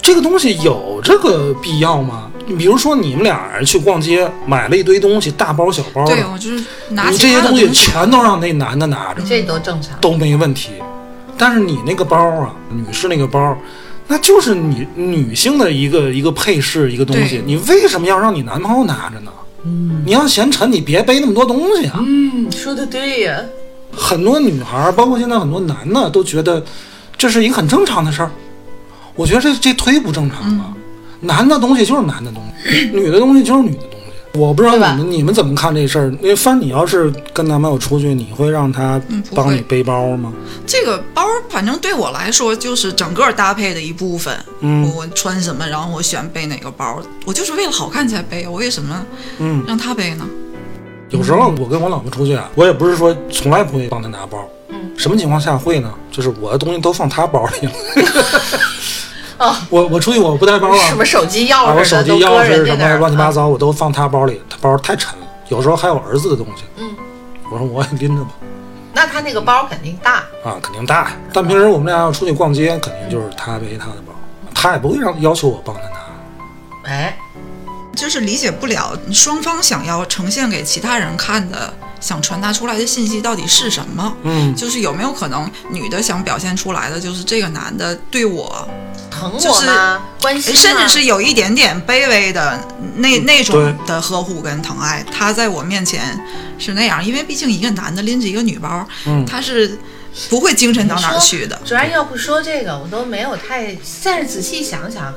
[0.01, 2.29] 这个东西有这个必要吗？
[2.47, 9.97] 你比如说你们俩人去逛街，买了一堆东西，大包小包的，对，我就是拿你这些东西全都让那男的拿着，这都正常。
[10.01, 10.71] 都没问题。
[11.37, 13.55] 但是你那个包啊，女士那个包，
[14.07, 19.31] 那就是你女性的一个一个配饰，一个东西，你为什么要让你男朋友拿着呢？
[19.63, 21.99] 嗯，你要嫌沉，你别背那么多东西啊。
[21.99, 23.39] 嗯，说的对呀。
[23.95, 26.63] 很多女孩儿，包括现在很多男的，都觉得
[27.17, 28.31] 这是一个很正常的事儿。
[29.15, 30.65] 我觉得这这忒不正常了。
[30.67, 30.75] 嗯
[31.23, 34.39] 男的东西就是男的东西， 女的东西就是女的东西。
[34.39, 36.09] 我不知道你们你们怎么看这事儿？
[36.19, 38.99] 因为帆，你要是跟男朋友出去，你会让他
[39.35, 40.33] 帮你背包吗？
[40.65, 44.35] 这个包，反正对我来说就是整个搭配的一部分。
[44.61, 49.05] 嗯我穿什么，然后我选背哪个包，我就是为了好看才背，我为什么
[49.37, 50.25] 嗯，让他背呢？
[51.11, 54.39] 有时候我跟我老婆出去啊，我也不是说从来不会帮她拿包。
[54.69, 55.93] 嗯，什么情况下会呢？
[56.09, 57.73] 就是我的东西都放她包里了。
[59.39, 66.63] 哦，我我出去我不带包啊，什么手机钥匙啊、我手机钥匙什么乱七八糟，我都放她包里，她包太沉了，有时候还有儿子的东西。
[66.77, 66.95] 嗯，
[67.51, 68.31] 我说我也拎着吧，
[68.93, 70.17] 那他那个包肯定大。
[70.45, 71.11] 啊，肯定大。
[71.33, 74.13] 但平时我们俩要出去逛街，肯定就是他背他的包，
[74.53, 75.97] 他也不会让要求我帮他拿。
[76.83, 77.17] 哎，
[77.95, 84.15] 就是理解不了双方想要呈现给其他人看的、想传达出来的信息到底是什么。
[84.23, 88.67] 嗯，就是有没有可能女的想表现出来的就是这个男的对我，
[89.09, 90.01] 疼就是我吗？
[90.21, 90.55] 关心？
[90.55, 92.59] 甚至是有一点点卑微的
[92.95, 96.19] 那那种的呵护跟疼爱，他在我面前
[96.57, 99.77] 是那样，因为毕竟一个男的拎着一个女包，嗯他是
[100.29, 101.59] 不会精神到哪儿去的。
[101.65, 103.75] 主要要不说这个，我都没有太。
[104.03, 105.13] 但是仔细想想，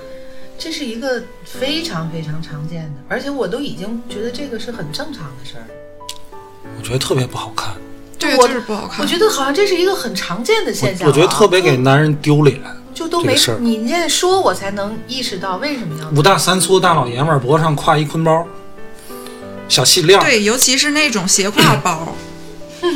[0.59, 5.67] 这是一个非常非常常见的，而且我都已经觉得这个是很正常的事儿。
[6.79, 7.75] 我觉得特别不好看。
[8.19, 9.01] 对，我就是不好看。
[9.01, 12.61] 我觉得好像这是一个很常见的现象、啊我觉得特别给男人丢脸。
[12.95, 18.47] 就都没事儿你现在说，我才能意识到为什么要五大三粗大老爷们儿脖子上挎一坤包，
[19.69, 22.15] 小细链儿，对，尤其是那种斜挎包，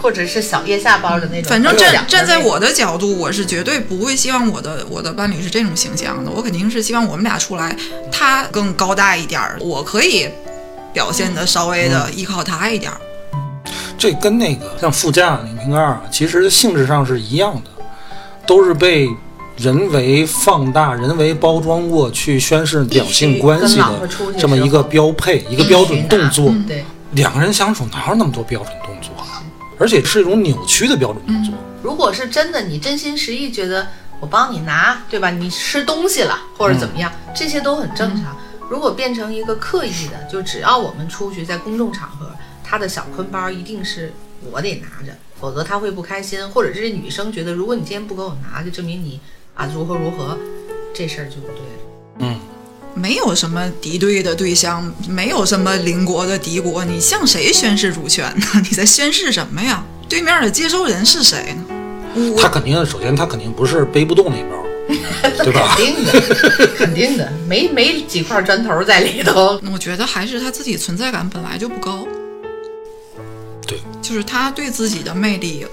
[0.00, 1.50] 或者是小腋下包的那种。
[1.50, 6.30] 反正站站在我的角度，我是绝对不会希望我的我的伴侣是这种形象的。
[6.30, 7.76] 我肯定是希望我们俩出来，
[8.10, 10.28] 他更高大一点儿，我可以
[10.92, 13.00] 表现的稍微的依靠他一点儿。
[13.98, 17.70] 这跟那个像副驾、拧瓶盖儿啊，其实性质上是一样的，
[18.46, 19.06] 都是被
[19.58, 24.08] 人为放大、人为包装过去宣示两性关系的
[24.38, 26.50] 这么一个标配、一个标准动作。
[26.66, 26.82] 对，
[27.12, 29.29] 两个人相处哪有那么多标准动作啊？
[29.80, 31.54] 而且是一种扭曲的标准动作。
[31.82, 33.88] 如果是真的，你真心实意觉得
[34.20, 35.30] 我帮你拿，对吧？
[35.30, 38.36] 你吃东西了或者怎么样，这些都很正常。
[38.68, 42.30] 如果变成一个刻意的，就只要我们出去在公众场合，
[42.62, 44.12] 他的小坤包一定是
[44.52, 49.18] 我得拿着，否则他会不开心，或者这些女生觉得，如果你今天不给我拿，就证明你
[49.54, 50.38] 啊如何如何，
[50.94, 51.82] 这事儿就不对了。
[52.18, 52.38] 嗯，
[52.94, 58.46] 没有什么敌对的对象，没有什么邻国的敌国，你向谁宣示主权呢？
[58.68, 59.84] 你在宣誓什么呀？
[60.08, 62.34] 对面的接收人是谁呢？
[62.36, 64.64] 他肯定，首先他肯定不是背不动那包，
[65.44, 65.86] 对吧肯？
[65.86, 69.60] 定的，肯定的， 没没几块砖头在里头。
[69.72, 72.04] 我觉得还是他自己存在感本来就不高，
[73.66, 75.64] 对，就是他对自己的魅力，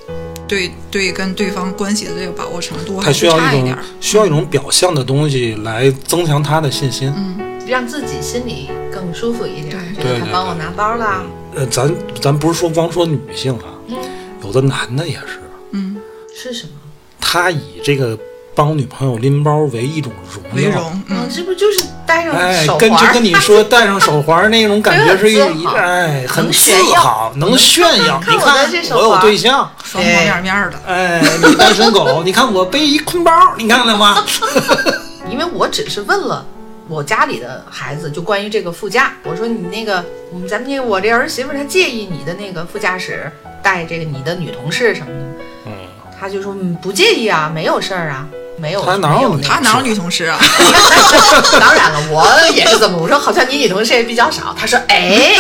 [0.48, 3.84] 对对跟对方关系的这个把握程度他还是需要一种差一点儿。
[4.00, 7.14] 需要一种表象的东西来增强他的信心。
[7.16, 7.36] 嗯
[7.68, 13.98] 让自己心里更舒服一点，对他帮我拿包啦，呃，咱咱不是说光说女性啊，嗯
[14.42, 15.98] 有的男的也是，嗯
[16.34, 16.72] 是什么？
[17.20, 18.18] 他以这个
[18.58, 20.56] 帮女朋友拎包为一种荣耀。
[20.56, 23.14] 为荣，嗯，嗯，这不就是戴上哎手，跟就环？
[23.14, 28.20] 跟你说戴上手环那种感觉 是一很自豪哎，很自能炫耀豪，能炫耀。
[28.20, 30.80] 看你看我的这手我有环对象，双方面面的。
[30.88, 34.26] 哎，你单身狗，你看我背一坤包，你看了吗？
[35.30, 36.44] 因为我只是问了
[36.88, 40.04] 我家里的孩子，就关于这个副驾，我说你那个，
[40.50, 45.72] 咱们那个我这儿媳妇她介意你的那个副驾驶带这个你的女同事什么的，嗯，
[46.20, 48.26] 他就说嗯不介意啊，没有事儿啊，
[48.58, 50.38] 没有，他哪有他哪有女同事啊？
[51.60, 54.54] 当然了，我也是这么，我说好像你女同事也比较少。
[54.58, 55.34] 他说 哎，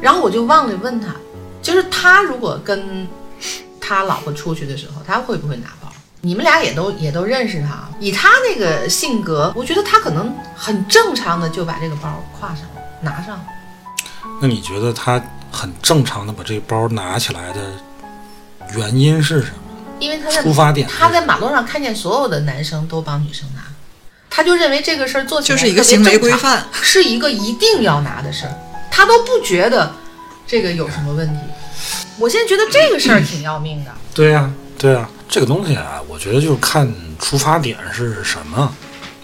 [0.00, 1.08] 然后我就忘了问他，
[1.62, 3.06] 就是他如果跟
[3.80, 5.88] 他老婆出去的时候，他会不会拿包？
[6.24, 12.08] 你们俩也都也都认识他，以他那个性格，我觉得他可能很正常的就把这个包
[12.40, 12.64] 挎上
[13.00, 13.44] 拿上。
[14.40, 17.60] 那你觉得他很正常的把这个包拿起来的
[18.76, 19.61] 原因是什么？
[20.02, 23.62] 因为他在出发点他在马路上看见所有的男生都帮女生拿，
[24.28, 28.52] 他就认为这个事儿做起来就是一个行为规范， 是一个一定要拿的事儿，
[28.90, 29.94] 他都不觉得
[30.46, 31.40] 这个有什么问题。
[32.18, 38.74] 我现在觉得这个事儿挺要命的，对呀、对呀、这个东西啊，我觉得就是看出发点是什么。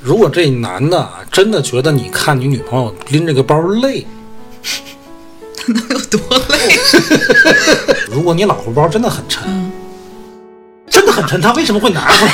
[0.00, 4.06] 如果这男的啊真的觉得你看你女朋友拎这个包累，
[5.66, 6.78] 能有多累？
[8.10, 9.67] 如果你老婆包真的很沉，
[11.20, 12.32] 很沉，他为什么会拿出来？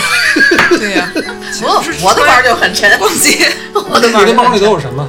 [0.78, 1.10] 对呀、
[1.62, 4.60] 我我的包就很沉，逛街，我的包你的包里。
[4.60, 5.06] 都有什么？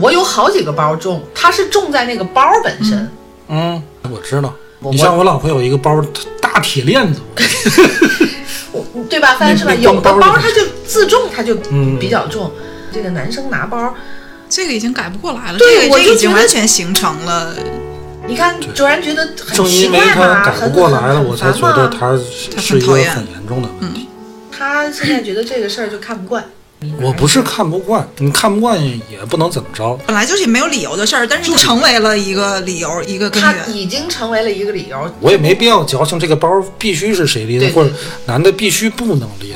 [0.00, 3.10] 我有好几个包重，它是重在那个包本身。
[3.48, 4.54] 嗯，我知道。
[4.90, 6.02] 你像我老婆有一个包，
[6.40, 7.20] 大铁链子，
[8.72, 9.36] 我对吧？
[9.38, 9.74] 翻是吧？
[9.74, 12.50] 有的包它就自重，它就嗯比较重。
[12.92, 13.94] 这个男生拿包，
[14.48, 15.58] 这个已经改不过来了。
[15.58, 17.54] 对这个这个已经完全形成了，
[18.30, 22.16] 你看卓然觉得很正奇因为怪嘛，他改不过来了，我才觉得他
[22.54, 24.06] 他是一个很严重的问题。
[24.56, 26.44] 他现在觉得这个事儿就看不惯。
[27.02, 29.98] 我不是看不惯，你看不惯也不能怎么着。
[30.06, 33.76] 本来就是没有理由的事儿，但是成为了一个理由，一个根他源。
[33.76, 35.10] 已经成为了一个理由。
[35.20, 37.90] 我也没必要矫情，这个包必须是谁拎，或者
[38.26, 39.54] 男的必须不能拎。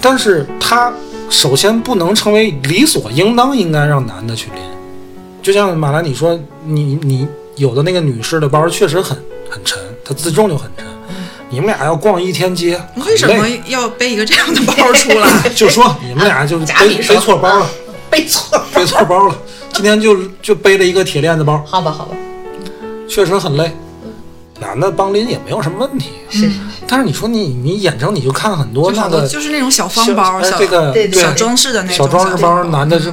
[0.00, 0.92] 但是他
[1.30, 4.62] 首先不能成为理所应当应该让男的去拎。
[5.42, 9.16] 就像马兰你说，你你有的那个女士的包确实很
[9.48, 10.86] 很沉，它自重就很沉。
[11.50, 15.48] 你们俩要逛一天街，为什么要背一个这样的包出来？
[15.54, 17.66] 就说你们俩就背 背错包了，
[18.10, 19.36] 背错背错包了。
[19.72, 22.16] 今天就就背了一个铁链子包，好吧，好吧，
[23.08, 23.70] 确实很累。
[24.60, 26.50] 男的帮拎也没有什么问题，是。
[26.86, 33.12] 但是你说你你眼睁你就看很多那个就是那种小方包、这个小装饰的那种小装饰包，男的就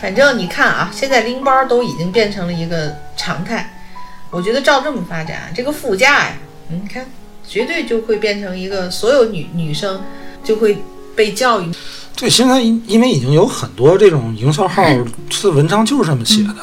[0.00, 3.76] 反正你看啊，现在拎包都已经变成了一个常态。
[4.30, 6.32] 我觉得照这么发展，这个副驾呀，
[6.68, 7.04] 你看，
[7.46, 10.00] 绝对就会变成一个所有女女生
[10.44, 10.78] 就会
[11.16, 11.70] 被教育。
[12.16, 12.30] 对。
[12.30, 14.82] 现在因因为已经有很多这种营销号，
[15.28, 16.54] 它的文章就是这么写的，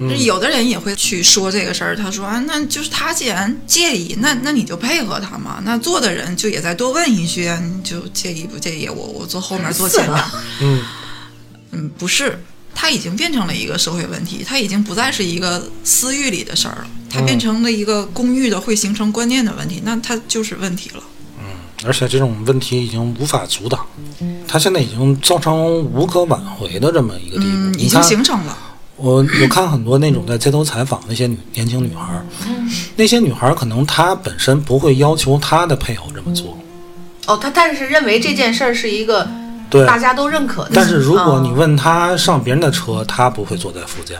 [0.00, 5.60] 就是有的人也会去说这个事儿，他说啊，那就是他既然介意，那那你就配合他嘛。
[5.64, 7.50] 那做的人就也再多问一句，
[7.82, 8.88] 就介意不介意？
[8.88, 10.22] 我我坐后面坐前面，
[10.60, 10.84] 嗯
[11.72, 12.38] 嗯，不是，
[12.74, 21.02] 它已经变成了一个社会问题，它已经不再是一个私域里的事儿了，它变成了一个公域的会形成观念的问题，那它就是问题了。
[21.38, 21.44] 嗯
[21.84, 23.84] 而且这种问题已经无法阻挡，
[24.46, 27.50] 它现在已经造成无可挽回的这么一个地步。
[27.52, 28.56] 嗯，已经形成了。
[28.94, 32.24] 我我看很多那种在街头采访那些女年轻女孩儿，
[32.94, 36.56] 那些女孩儿可能她本身不会要求她的配偶这么做，
[37.26, 39.28] 哦，她但是认为这件事儿是一个
[39.72, 39.86] 对。
[39.86, 40.70] 大家都认可的。
[40.74, 44.16] 但是如果你嗯问他上别人的车，他不会坐在副驾，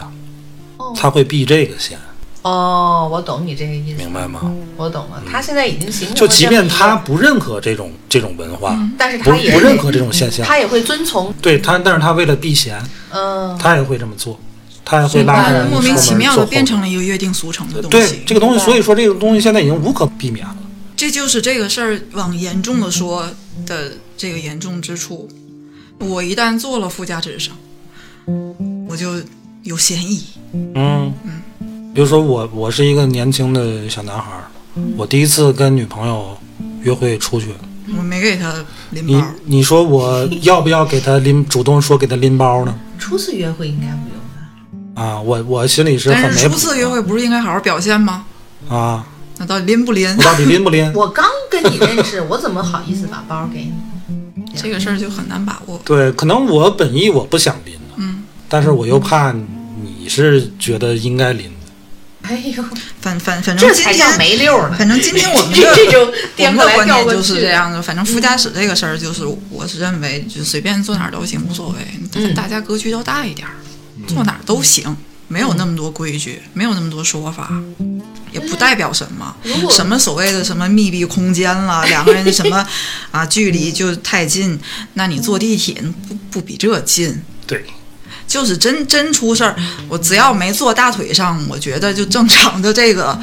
[0.77, 1.97] 哦她会避这个线，
[2.41, 4.51] 哦，我懂你这个意思，明白吗？
[4.75, 5.21] 我懂了。
[5.31, 11.33] 他现在已经形成了就即便这么一个，她不认可这种这种文化，不但是他也不认可这种现象，他也会遵从。
[11.41, 14.39] 对他，但是他为了避嫌，嗯，他也会这么做，
[14.83, 16.83] 他也会拉人莫名其妙的变成了。
[16.83, 17.89] 了一个约定俗成的东西。
[17.89, 20.57] 对这个东西，所以说这个东西现在已经无可避免了。
[20.95, 23.27] 这就是这个事儿往严重的说
[23.65, 25.27] 的这个严重之处。
[26.03, 27.55] 我一旦坐了副驾驶上，
[28.87, 29.21] 我就
[29.63, 30.23] 有嫌疑。
[30.75, 31.13] 嗯，
[31.93, 34.43] 比如说我，我是一个年轻的小男孩儿，
[34.97, 36.37] 我第一次跟女朋友
[36.81, 37.53] 约会出去，
[37.97, 38.53] 我没给她
[38.91, 39.13] 拎包，
[39.45, 42.75] 你你说我要不要给她拎，主动说给她拎包呢？
[42.99, 45.01] 初次约会应该不用吧？
[45.01, 48.25] 啊，我我心里是很没但是初次约会不是应该好好表现吗？
[48.69, 49.05] 啊，
[49.37, 50.23] 那到底拎不拎我？
[50.23, 50.91] 到底拎不拎？
[50.93, 53.73] 我刚跟你认识，我怎么好意思把包给你？
[54.55, 55.81] 这个事儿就很难把握。
[55.83, 61.51] 对，可能我本意我不想拎的，嗯，但是我又怕你是觉得应该拎的。
[62.23, 62.63] 哎呦，
[63.01, 64.75] 反反反正今这才叫天，没溜儿呢。
[64.77, 67.81] 反正今天 我们的这这种 我颠过来们的观念调过去就是这样的。
[67.81, 71.75] 反正副驾驶这个事儿，就是我是认为，就随便坐哪儿都行，无所谓。
[72.15, 73.55] 嗯大家格局都大一点儿，
[74.07, 74.95] 坐哪儿都行，
[75.27, 77.51] 没有那么多规矩，没有那么多说法。
[78.33, 79.35] 也不代表什么，
[79.69, 82.65] 什么所谓的什么密闭空间了，两个人的什么
[83.11, 84.59] 啊距离就太近，
[84.95, 87.21] 那你坐地铁不不比这近？
[87.45, 87.65] 对，
[88.27, 89.55] 就是真真出事儿，
[89.87, 93.19] 我只要没坐大腿上，我觉得就正常的这个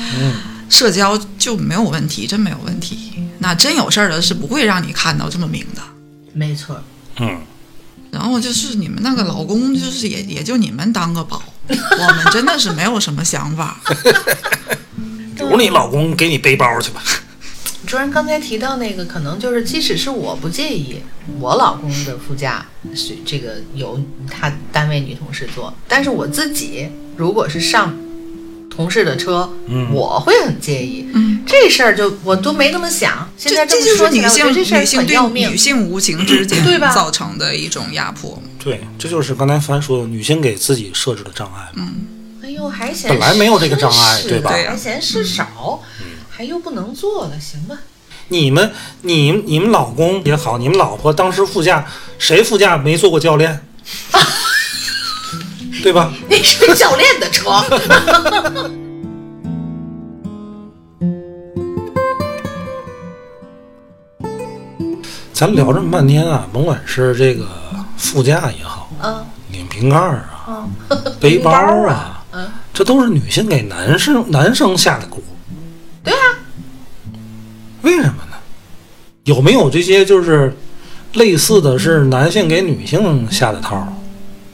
[0.68, 3.12] 社交就没有问题，真没有问题。
[3.38, 5.82] 那真有事儿的是不会让你看到这么明的。
[6.32, 6.80] 没错，
[7.18, 7.40] 嗯，
[8.11, 11.42] 然后就是你们那个老公，就是也也就你们当个宝，
[11.98, 13.80] 我们真的是没有什么想法。
[15.38, 17.02] 由你老公给你背包去吧。
[17.86, 21.02] 主任刚才提到那个，可能就是即使是我不介意
[21.38, 22.64] 我老公的副驾
[22.94, 23.98] 是这个由
[24.30, 27.96] 他单位女同事坐，但是我自己如果是上
[28.81, 31.07] 同事的车，嗯我会很介意。
[31.12, 33.31] 嗯，这事儿就我都没那么想。
[33.37, 35.57] 现在这么说起来，我觉就是女性得这事儿女性很要命对女。
[35.59, 38.43] 性无形之间对吧造成的一种压迫。
[38.59, 42.07] 对，这就是刚才凡说的，女性给自己设置的障碍嗯。
[42.43, 45.83] 哎呦，还嫌本来没有这个障碍对吧还嫌事少，
[46.31, 47.76] 还又不能做了，行吧？
[48.28, 48.72] 你们、
[49.03, 51.87] 你、你们老公也好，你们老婆当时副驾，
[52.18, 53.61] 谁副驾没做过教练？
[55.83, 56.12] 对吧？
[56.28, 57.51] 那是教练的车。
[65.33, 67.47] 咱聊这么半天啊，甭管是这个
[67.97, 71.59] 副驾也好，嗯拧瓶盖儿啊，嗯，背包 包
[71.89, 75.18] 啊，嗯，这都是女性给男生男生下的蛊。
[76.05, 76.20] 对啊，
[77.81, 78.37] 为什么呢？
[79.24, 80.55] 有没有这些就是
[81.14, 83.89] 类似的是男性给女性下的套儿，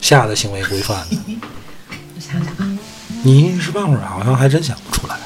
[0.06, 1.18] 下的行为规范呢？
[2.14, 2.78] 我想想啊，
[3.24, 5.16] 你一时半会儿好像还真想不出来，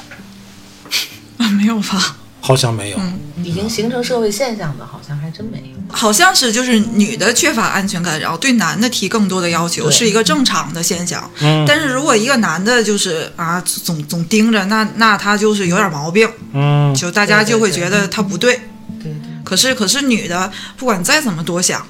[1.37, 2.17] 啊，没有吧？
[2.41, 2.99] 好像没有。
[3.43, 5.95] 已经形成社会现象的，好像还真没有。
[5.95, 11.29] 好像是就是女的缺乏安全感，然后对男的提更多的要求，是一个正常的现象。
[11.41, 18.59] 嗯但是如果一个男的就是啊总总盯着，那那他就是有点毛病，嗯，就大家就会觉得他不对。
[18.99, 19.13] 对对，
[19.43, 21.85] 可是可是女的不管再怎么多想，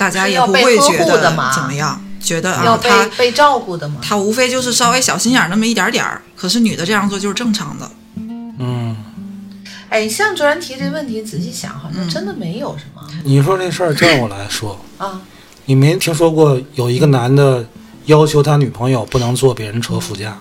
[0.00, 3.96] 大家也不会呵觉得护的嘛怎么样，觉得啊他被照顾的嘛。
[4.00, 6.22] 他无非就是稍微小心眼儿那么一点点儿。
[6.34, 7.90] 可是女的这样做就是正常的。
[8.16, 8.96] 嗯，
[9.90, 15.20] 哎，像卓然提这问题，仔细想，好像真的没有什么你说这事儿叫我来说，啊。
[15.66, 17.64] 你没听说过有一个男的
[18.06, 20.38] 要求他女朋友不能坐别人车副驾，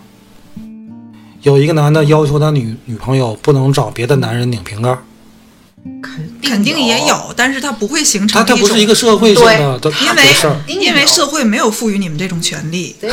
[1.41, 5.03] 有一个男的要求他女女朋友不能找别的男人拧瓶盖儿，
[6.01, 10.85] 肯肯定也，有，但是它不会形成他他不种是一个社会性的的因为。
[10.89, 13.11] 因为社会没有赋予你们这种权利， 对，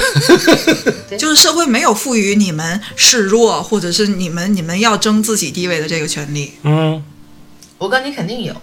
[1.19, 6.53] 就是社会没有赋予你们示弱，或者是你们你们要争自己地位的这个权利。
[6.63, 7.03] 嗯，
[7.79, 8.55] 我告诉你肯定有，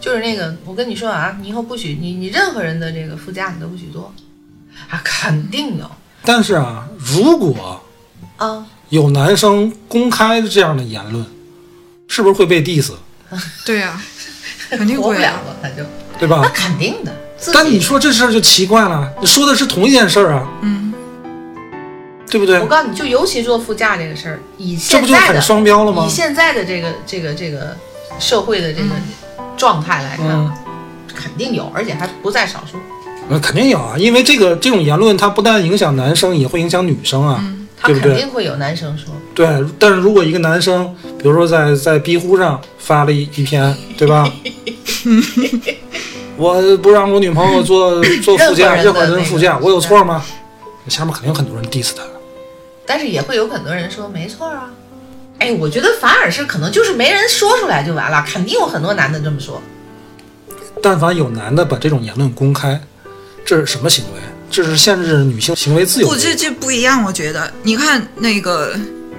[0.00, 4.12] 就是那个，我跟你说啊，你以后不许你你任何人的这个副驾你都不许坐，
[4.88, 5.90] 啊，肯定有。
[6.22, 7.80] 但是啊，如果
[8.36, 11.24] 啊，有男生公开这样的言论，
[12.08, 12.92] 是不是会被 diss，
[13.64, 14.00] 对呀、
[14.70, 15.06] 肯定会啊。
[15.06, 15.84] 活不了了，他就
[16.18, 16.48] 对吧那？
[16.50, 17.14] 肯定的。
[17.52, 20.92] 但你说这事儿就奇怪了，你说的是同一件事儿啊，嗯，
[22.28, 22.66] 对不对我？
[22.66, 26.10] 告诉你，就尤其坐副驾这个事儿，以这不就很现在的双标了吗以？
[26.10, 27.76] 现在的这个这个这个
[28.18, 28.88] 社会的这个
[29.56, 30.52] 状态来看，嗯
[31.14, 32.78] 肯定有，而且还不在少数。
[33.28, 37.44] 那肯定有啊，因为这个这种言论，它不但影响男生，也会影响女生啊，
[37.80, 37.88] 他？
[37.92, 39.46] 肯定会有男生说，对，
[39.78, 44.30] 但是如果一个男生，比如说在在逼呼上发了一一篇，对吧？
[46.36, 50.24] 我不让我女朋友坐坐副驾，任任何人的副驾，我有错吗？
[50.88, 52.02] 下面肯定有很多人 diss 他。
[52.86, 54.70] 但是也会有很多人说没错啊。
[55.38, 59.60] 哎，我觉得反而是可能就是没人说出来就完了，肯定有很多男的这么说。
[60.82, 62.80] 但凡有男的把这种言论公开，
[63.44, 64.20] 这是什么行为？
[64.50, 67.52] 这是限制女性行为自由不，这这不一样，我觉得。
[67.62, 68.74] 你看那个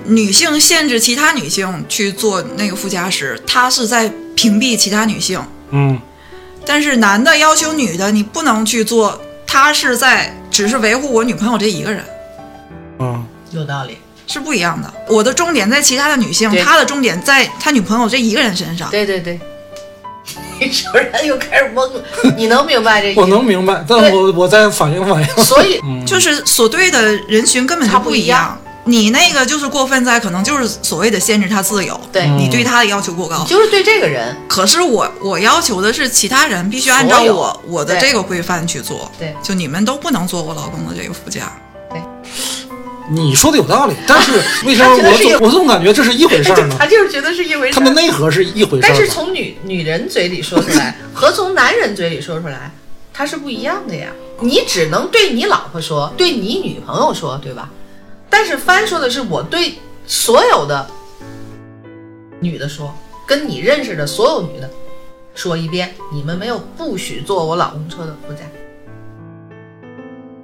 [0.05, 5.99] 女性限制其他女性去做那个副驾驶，她是在屏蔽其他女性；嗯，
[6.65, 12.03] 但是男的要求女的你不能去做，他是在只是维护我女朋友这一个人，
[12.99, 14.91] 嗯，有道理，是不一样的。
[15.07, 18.89] 我的重点在其他的女性，对他的重点在他女朋友这一个人身上。
[18.89, 19.39] 对对对。
[20.65, 22.03] 你说人又开始懵了，
[22.35, 23.19] 你能明白这意思？
[23.21, 25.43] 我能明白，但我我再反应反应。
[25.45, 28.57] 所以 就是所对的人群根本就不一一样。
[28.85, 32.27] 你那个就是过分在，可能就是所谓的限制他自由，对。
[32.29, 33.45] 你对他的要求过高。
[33.47, 39.35] 就是对这个人，可是我我要求的是其他人必须按照我我的这个规范去做，对。
[39.43, 41.51] 就你们都不能做我老公的这个副驾。
[43.09, 44.33] 你说的有道理，但是
[44.65, 46.85] 为什么我总我总感觉这是一回事儿呢他？
[46.85, 47.85] 就是觉得是一回事它儿。
[47.85, 48.89] 的内核是一回事儿。
[48.89, 52.71] 但是从女女人嘴里说出来 和从男人嘴里说出来，
[53.11, 54.09] 它是不一样的呀。
[54.41, 57.69] 你只能对你老婆说，对你女朋友说，对吧？
[58.29, 59.73] 但是帆说的是我对
[60.05, 60.87] 所有的
[62.39, 62.93] 女的说，
[63.25, 64.69] 跟你认识的所有女的
[65.33, 68.41] 说一遍，你们没有不许坐我老公车的副驾，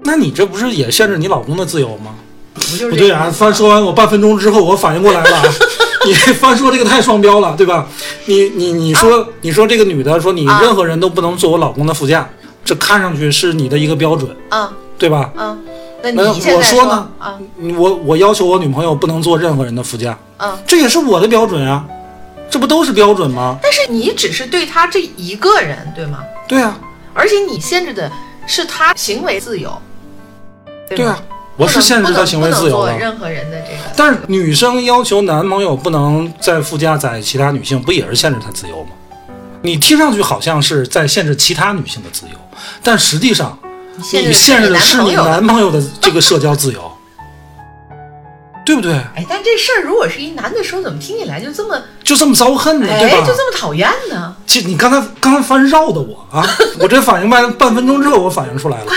[0.03, 2.15] 那你这不是也限制你老公的自由吗？
[2.89, 5.43] 不对啊，翻说完我半分钟之后我反应过来了啊，
[6.05, 7.87] 你翻说这个太双标了，对吧？
[8.25, 12.27] 你你你说、你说这个女的说你啊任何人都不能坐我老公的副驾，
[12.63, 15.29] 这看上去是你的一个标准，啊对吧？
[15.35, 15.57] 啊？
[16.01, 17.37] 那那你现在我说呢啊
[17.77, 20.57] 我我要求我女朋友不能坐任何人的副驾，啊！
[20.65, 21.83] 这也是我的标准啊，
[22.49, 23.57] 这不都是标准吗？
[23.61, 26.19] 但是你只是对他这一个人，对吗？
[26.47, 26.79] 对啊，
[27.13, 28.11] 而且你限制的
[28.45, 29.75] 是他行为自由，
[30.87, 31.19] 对啊，
[31.57, 33.07] 我是限制他行为自由了不能做。
[33.07, 33.77] 任何人的这个。
[33.95, 38.89] 但是女生要求男朋友不能在附加载其他女性，不也是限制他自由吗？
[39.61, 42.37] 你听上去好像是在限制其他女性的自由，
[42.83, 43.57] 但实际上
[44.13, 46.91] 你限制的是你男朋友的这个社交自由，
[48.63, 48.93] 对不对？
[49.15, 53.33] 哎，但这事儿如果是一男的说，怎么听起来就这么就这么遭恨呢，哎，对吧就？
[53.33, 54.35] 这么讨厌呢？
[54.45, 56.45] 其实你刚才刚才翻绕的我啊，
[56.79, 58.91] 我这反应半半分钟之后我反应出来了，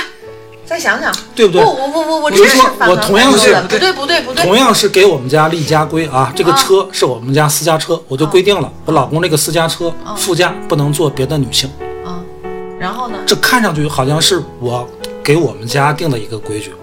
[0.69, 1.63] 再想想，对不对？
[1.63, 11.71] 不，我我我我说我同样是不对不对不对，同样是给我们家立家规啊，这个车是我们家私家车，我就规定了，我老公这个私家车副驾不能坐别的女性。
[12.05, 12.21] 啊，
[12.79, 13.17] 然后呢？
[13.27, 14.87] 这看上去好像是我
[15.25, 16.75] 给我们家定的一个规矩，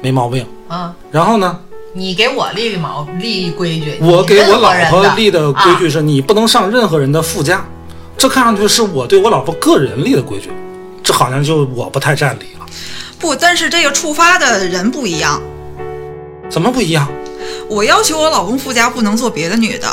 [0.00, 0.46] 没毛病。
[0.68, 1.58] 啊，然后呢，
[1.94, 7.64] 你给我立毛立规矩，我给我老婆立的规矩啊是你不能上任何人的副驾，
[8.16, 10.52] 这看上去是我对我老婆个人立的规矩，
[11.02, 12.55] 这好像就我不太占理了。
[13.26, 15.42] 不，但是这个触发的人不一样。
[16.48, 17.10] 怎么不一样？
[17.68, 19.88] 我要求我老公附加不能坐别的女的，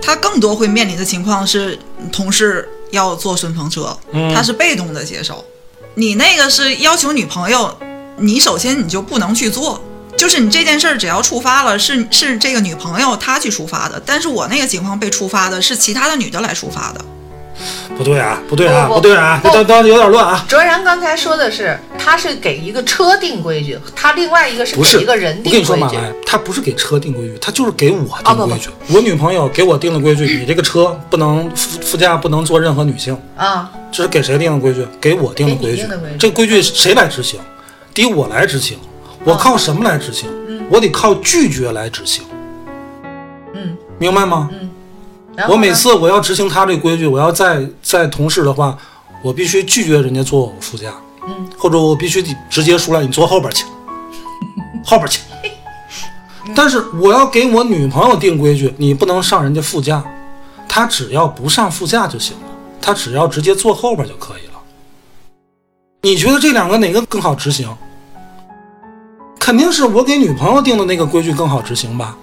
[0.00, 1.76] 他更多会面临的情况是
[2.12, 5.44] 同事要坐顺风车，嗯他是被动的接受。
[5.96, 7.76] 你那个是要求女朋友，
[8.18, 9.82] 你首先你就不能去做，
[10.16, 17.04] 就是你这件事儿只要触发了，是是这个女朋友她去触发的，但是我那个情况被触发的是其他的女的来触发的。
[17.96, 20.44] 不对啊，不对啊，不不对啊，不这当当有点乱啊。
[20.48, 25.88] 卓然刚才说的是，他是给一个车定规矩，他另外一个是给一个人定规矩我跟你说。
[25.88, 28.70] 马来，他不是给车定规矩，他就是给我啊不不定规矩。
[28.94, 34.86] 我女朋友给我定的规矩，你这个车不能副副驾不能坐任何女性，啊，这是给谁定的规矩？
[35.00, 35.86] 给我定的规矩。
[36.18, 37.40] 这规矩谁来执行？
[37.94, 38.78] 得我来执行。
[39.24, 40.28] 我靠什么来执行？
[40.70, 42.22] 我得靠拒绝来执行。
[43.54, 44.50] 嗯，明白吗？
[45.36, 48.76] 然后我每次我要执行他这规矩，我要在在同事的话，
[49.22, 50.94] 我必须拒绝人家坐我副驾，
[51.26, 53.64] 嗯，或者我必须得直接出来你坐后边去，
[54.82, 55.20] 后边去。
[56.54, 60.02] 但是我要给我女朋友定规矩，你不能上人家副驾，
[60.68, 62.46] 她只要不上副驾就行了，
[62.80, 64.52] 她只要直接坐后边就可以了。
[66.02, 67.68] 你觉得这两个哪个更好执行？
[69.38, 72.16] 肯定是我给女朋友定的那个规矩更好执行吧？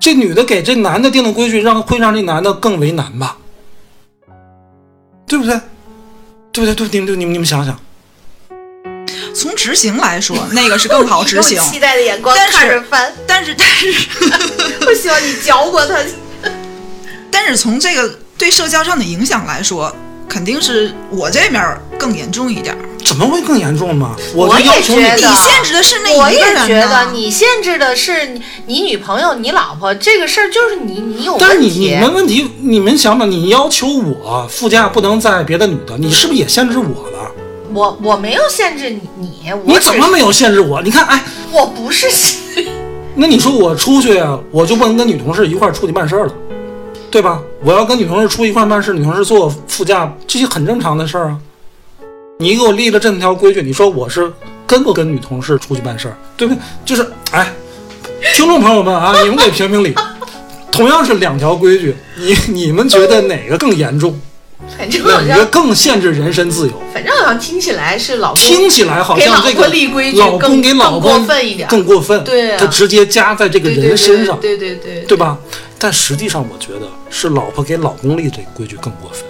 [0.00, 3.36] 这女的给这男的定的规矩，让会让这男的更为难吧？
[5.26, 5.60] 对不对？
[6.52, 6.74] 对不对？
[6.74, 7.78] 对，你们对你们你们想想，
[9.34, 11.60] 从执行来说， 那个是更好执行。
[11.62, 13.92] 期待的眼光但是看着翻，但是，但是，
[14.86, 15.98] 我希望你嚼过它。
[17.30, 19.94] 但是从这个对社交上的影响来说，
[20.28, 22.87] 肯定是我这边更严重一点儿。
[23.04, 24.14] 怎么会更严重吗？
[24.34, 31.88] 我我也就要求你觉得你限制的是那我一个人也觉得你限制的是你你女朋友、你老婆这个事儿，就是你你有但是你问题。
[31.88, 37.30] 你们问题，你们想想，你要求我副驾不能载别的女的，你是不是也限制我了？
[37.72, 40.80] 我我没有限制你，你我你怎么没有限制我？
[40.82, 41.22] 你看，哎，
[41.52, 42.06] 我不是
[43.14, 46.32] 那你说我出去啊，我就不能跟女同事一块儿出去办事儿了，
[47.10, 47.40] 对吧？
[47.64, 51.38] 我要跟女同事出去一块儿办事，女同事坐我副驾，这些很正常的事儿啊。
[52.40, 54.32] 你给我立了这么条规矩，你说我是
[54.64, 56.60] 跟不跟女同事出去办事儿，对不对？
[56.84, 57.52] 就是，哎，
[58.32, 59.92] 听众朋友们啊， 你们给评评理。
[60.70, 64.16] 同样是两条规矩，你你们觉得哪个更严重？
[64.78, 66.80] 反正好哪个更限制人身自由？
[66.94, 75.36] 反正好像听起来是老公听起来好像这个立规矩老公给老更过分一点更过分，对啊他直接加在这个人身上，对对对对对吧？
[75.76, 79.24] 但实际上，我觉得是老婆给老公立这个规矩更过分。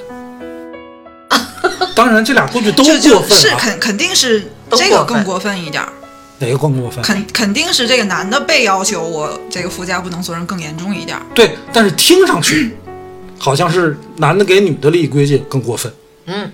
[1.98, 5.88] 当然，这俩规矩都过分啊，是肯肯定是这个更过分一点儿，
[6.38, 7.02] 哪个更过分？
[7.02, 11.26] 肯肯定是这个男的被要求我这个副驾不能坐人更严重一点儿。
[11.34, 12.76] 对，但是听上去
[13.36, 15.92] 好像是男的给女的立规矩更过分，
[16.26, 16.52] 嗯，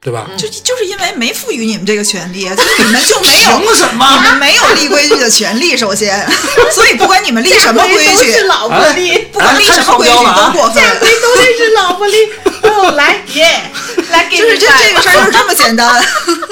[0.00, 0.26] 对吧？
[0.38, 4.16] 就就是因为没赋予你们这个权利，就是你们就没有 凭什么？
[4.16, 6.26] 你们没有立规矩的权利，首先，
[6.72, 10.80] 所以不管你们立什么规矩，都是老婆立，不管立什么规矩都过分。
[10.82, 12.16] 下回都得是老婆立。
[12.62, 13.70] 哦，来耶，
[14.16, 16.02] 来给就是这这个事儿就是这么简单，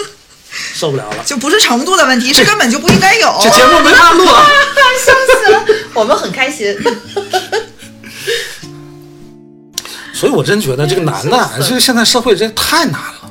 [0.75, 3.35] 受不了了，就不是程度的问题，是根本就不应该有。
[3.43, 4.47] 这节目没法录啊。
[5.05, 5.13] 笑
[5.45, 6.75] 死了，我们很开心。
[10.15, 13.31] 所以我真觉得这个男的啊，这现在社会这太难了，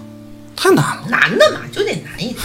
[0.56, 1.04] 太难了。
[1.10, 2.38] 男的嘛，就得难一点。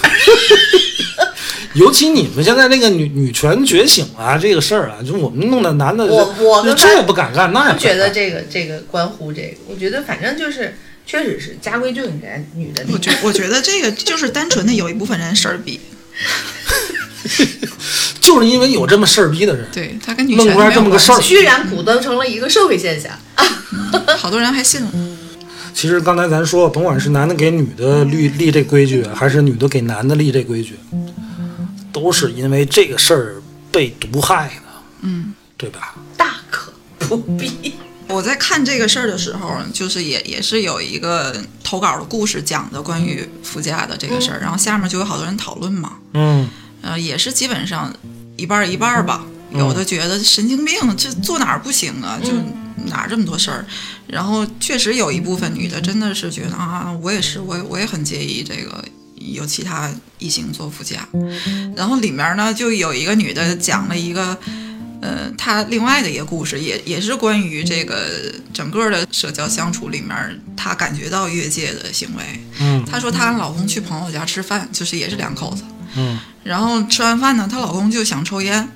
[1.75, 10.79] 尤其你们现在那个女女权觉醒啊，这个事儿啊，就我们弄的男的，我我们这也不敢干，那也不觉得这个这个关乎这个，我觉得反正就是，
[11.09, 12.85] 确实是家规就应该女的。
[12.93, 15.81] 我觉我觉得这个就是单纯的有一部分人事儿逼，
[18.21, 23.11] 就是因为有这么事儿逼的人，对他跟女弄出来这么个事儿居然鼓捣成了一个社会现象。
[24.19, 24.93] 好多人还信了。
[25.73, 30.75] 其实刚才咱说，甭管是男的给女的立立这规矩，还是女的给男的立这规矩，
[31.91, 33.43] 都是因为这个事儿
[33.73, 35.95] 被毒害的，嗯，对吧？
[36.19, 37.73] 大可不必。
[38.09, 46.49] 我在看这个事儿的时候，就是也也是有一个投稿的故事讲的关于副驾的这个事儿，然后下面就有好多人讨论嘛，嗯，
[46.83, 47.95] 呃，也是基本上
[48.37, 49.25] 一半儿一半儿吧。
[49.53, 52.21] 有的觉得神经病，这坐哪儿不行啊？
[52.23, 52.31] 就
[52.85, 53.65] 哪儿这么多事儿。
[54.07, 58.85] 然后确实有一部分女的真的是觉得啊，我也是，我我也很介意这个
[59.15, 61.09] 有其他异性坐副驾。
[61.75, 64.37] 然后里面呢，就有一个女的讲了一个，
[65.01, 72.25] 呃，她另外的一个故事，也也是关于这个整个的社交相处里面，她感觉到越界的行为。
[72.61, 75.63] 嗯，她说她跟老公去朋友家吃饭，就是也是两口子。
[75.97, 78.69] 嗯，然后吃完饭呢，她老公就想抽烟，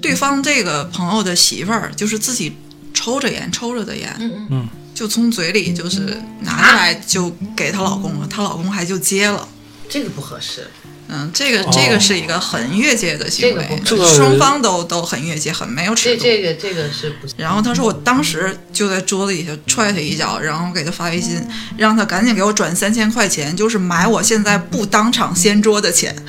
[0.00, 2.54] 对方这个朋友的媳妇儿就是自己
[2.92, 9.48] 抽着烟，抽着的烟，嗯嗯，就从嘴里就是拿下来就给她老公了，她老公还就接了。
[9.88, 10.68] 这个不合适。
[11.08, 16.22] 嗯，这个这个是一个很越界的行为，双方都都很越界，很没有尺这度。
[16.22, 21.40] 这个这个是不行然后他说，我当时就在桌子底下踹他一脚，然后给他发微信，
[21.76, 26.16] 让他赶紧给我转三千块钱，就是买我现在不当场掀桌的钱。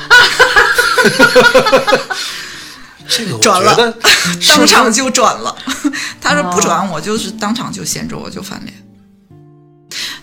[3.09, 3.97] 这个我转了
[4.47, 5.55] 当场就转了。
[6.21, 8.73] 他说不转，我就是当场就掀桌，我就翻脸。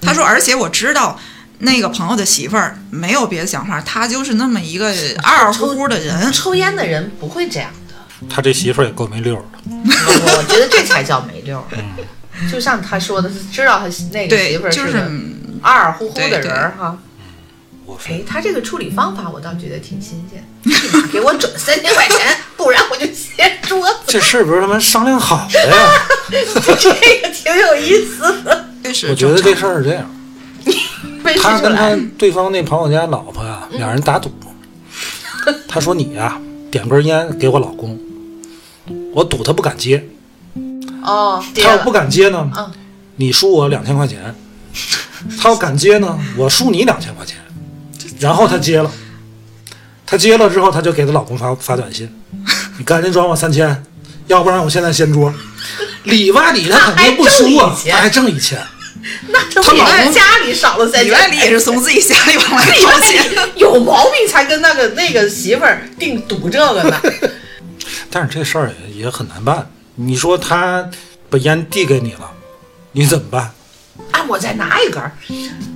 [0.00, 1.18] 他说，而且我知道
[1.64, 6.32] 那个朋友的媳妇儿没有别的想法，他就是那么一个二二乎乎的人。
[6.32, 7.94] 抽烟的人不会这样的。
[8.28, 9.58] 他这媳妇儿也够没溜儿的。
[9.66, 11.64] 我我觉得这才叫没溜儿。
[12.50, 15.10] 就像他说的，是知道他那个媳妇，儿就是个
[15.62, 16.98] 二二乎乎的对人儿哈。
[17.86, 23.96] 我哎，他这个处理方法我倒觉得挺新鲜，立马给我转三千块钱， 不然我就掀桌子。
[24.06, 25.76] 这事儿不是他们商量好的呀？
[26.30, 30.23] 这个挺有意思的，这是我觉得这事儿是这样，没
[31.42, 31.96] 他跟他。
[32.18, 34.30] 对方那朋友家老婆啊，两人打赌。
[35.68, 36.40] 他说你呀、
[36.70, 37.98] 点根烟给我老公，
[39.12, 40.02] 我赌他不敢接。
[41.02, 42.70] 哦，他要不敢接呢，嗯
[43.16, 44.18] 你输我两千块钱；
[45.38, 47.36] 他要敢接呢，我输你两千块钱。
[48.18, 48.90] 然后他接了，
[50.06, 52.08] 他接了之后，他就给她老公发发短信
[52.78, 53.84] ：“你赶紧转我三千，
[54.28, 55.32] 要不然我现在掀桌。
[56.04, 58.73] ”里外里他肯定不输啊，那还挣一千她还挣一千。
[59.28, 63.24] 那这她老公家里少了三千，里也是从自己家里往外掏钱。
[63.56, 67.00] 有毛病才跟那个那个媳妇儿定赌这个呢。
[68.10, 69.70] 但是这事儿也也很难办。
[69.96, 70.88] 你说他
[71.30, 72.30] 把烟递给你了，
[72.92, 73.52] 你怎么办？
[74.10, 75.12] 啊，我再拿一根儿，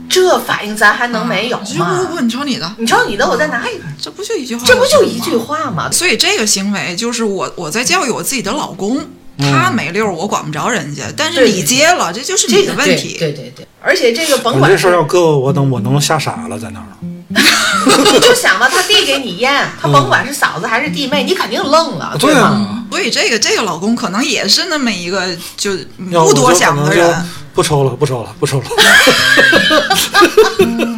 [0.09, 2.17] 这反应咱还能没有不不？
[2.17, 4.65] 不，你瞅你的，你瞅你的，我再拿一根儿，这不就一句话？
[4.67, 5.37] 这不就一句？
[5.37, 5.89] 话吗？
[5.93, 9.09] 所以这个行为就是我我在教育我自己的老公，
[9.39, 13.17] 他没溜儿我管不着人家，但是你接了，这就是这个对你的问题。
[13.19, 16.87] 对对对，而且这个甭管我这事儿要搁我，我能我能吓傻了，在那儿。
[17.29, 22.41] 你就想吧，他递给你烟，他甭管是嫂子还是弟妹，你肯定愣了，对吗？
[22.41, 25.73] 啊，所以这个这个老公可能也是那么一个就
[26.09, 27.15] 不多想的人。
[27.55, 28.67] 不抽了，不抽了，不抽了。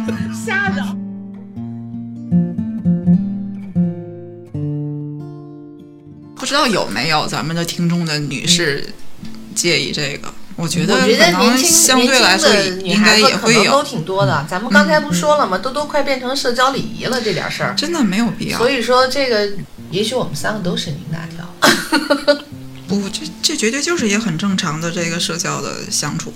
[6.51, 8.85] 知道有没有咱们的听众的女士
[9.55, 10.27] 介意这个？
[10.57, 14.45] 我觉得我觉可能得年轻相对来说年轻的女应该孩子也会可能都，挺多的。
[14.49, 15.57] 咱们刚才不说了吗？
[15.57, 17.73] 都都快变成社交礼仪了这点事儿。
[17.73, 18.57] 真的没有必要。
[18.57, 19.49] 所以说，这个
[19.91, 22.35] 也许我们三个都深明大条。
[22.85, 26.33] 不，这这绝对就是一个很正常的这个社交的相处。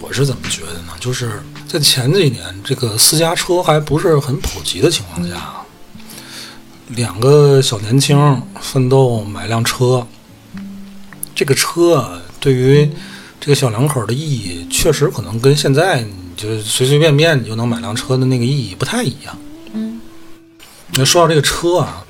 [0.00, 0.94] 我是怎么觉得呢？
[0.98, 5.52] 就是在前几年，这个私家车还不是很普及的情况下，
[6.88, 10.06] 两个小年轻奋斗买辆车，
[11.34, 12.90] 这个车啊对于
[13.38, 19.38] 这个小两口的意义，确实可能跟现在你就随随便便你就能买辆车的那个意义不太一样。
[19.72, 20.00] 嗯，
[20.94, 22.04] 那说到这个车啊，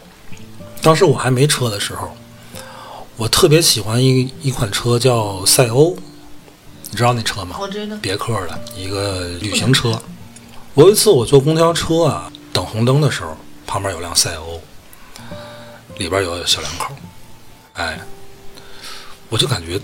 [0.81, 2.13] 当时我还没车的时候，
[3.17, 5.97] 我特别喜欢一一款车叫赛欧，
[6.91, 7.57] 你知道那车吗？
[7.61, 10.01] 我知道，别克的一个旅行车。
[10.75, 13.37] 我有一次我坐公交车啊，等红灯的时候，
[13.69, 14.59] 旁边有辆赛欧，
[15.99, 16.95] 里边有小两口，
[17.75, 18.01] 哎，
[19.29, 19.79] 我就感觉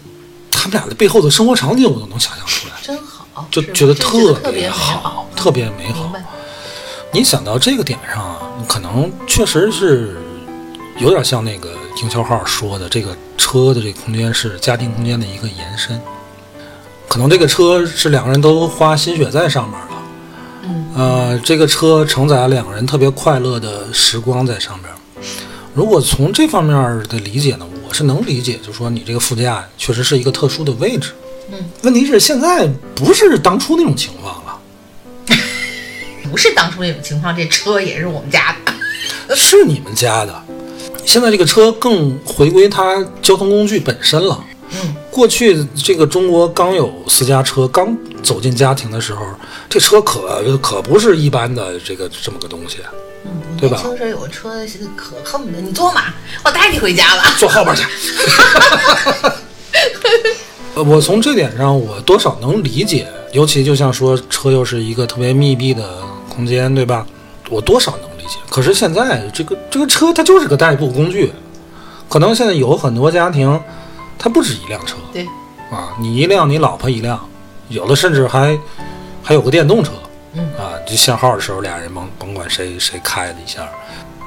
[0.51, 6.11] 他们俩的背后的生活场景我都能想象出来，真好，就觉得特别好好，特别美好。
[7.13, 10.17] 你想到这个点上啊，可能确实是
[10.99, 16.01] 有点像那个营销号说的，这个车的这个空间是家庭空间的一个延伸。
[17.07, 19.79] 可能这个车是两个人都花心血在上面
[20.97, 24.93] 呃，这个车承载了两个人特别快乐的时光在上边。
[25.75, 26.75] 如果从这方面
[27.09, 31.11] 的理解呢，我是能理解，就是说你这个副驾确实是一个特殊的位置。
[31.51, 34.57] 嗯，问题是现在不是当初那种情况了。
[36.31, 38.73] 不是当初那种情况，这车也是我们家的。
[39.35, 40.45] 是你们家的。
[41.05, 44.43] 现在这个车更回归它交通工具本身了。
[45.15, 49.25] 嗯，过去这个中国刚有私家车，刚走进家庭的时候，
[49.69, 52.79] 这车可可不是一般的这个这么个东西，
[53.57, 54.51] 对吧年轻时候有个车，
[54.97, 56.03] 可恨不得你坐嘛，
[56.45, 57.33] 我带你回家吧。
[57.39, 57.85] 坐后边去。
[60.75, 67.07] 呃我从这点上，我多少能理解，尤其就像说车又是一个特别密闭的空间，对吧？
[67.49, 68.39] 我多少能理解。
[68.51, 71.31] 可是现在这个这个车它就是个代步工具，
[72.09, 73.61] 可能现在有很多家庭，
[74.19, 74.97] 它不止一辆车。
[75.13, 75.27] 对，
[75.71, 77.19] 啊，你一辆，你老婆一辆，
[77.69, 78.59] 有的甚至还
[79.23, 79.93] 还有个电动车，
[80.35, 80.45] 嗯。
[80.59, 83.69] 啊，就限号的时候俩人甭甭管谁谁开了一下，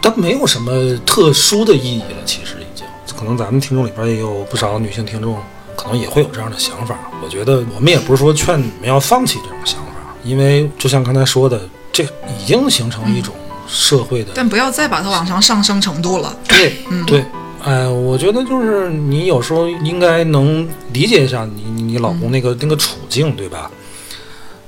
[0.02, 2.86] 它没有什么特殊的意义了，其实已经。
[3.18, 5.40] 可能咱们听众里边也有不少女性听众，
[5.76, 6.96] 可能也会有这样的想法。
[7.24, 13.34] 我觉得我们也不是说劝你们要放弃这种想法，因为就像刚才说的，这已经形成一种
[13.68, 16.36] 社会的但不要再把它往上上升程度了。
[16.48, 17.04] 对，嗯。
[17.08, 17.26] 对，
[17.68, 23.70] 哎，我觉得就是你有时候应该能理解一下你你你老公那个、那个处境，对吧？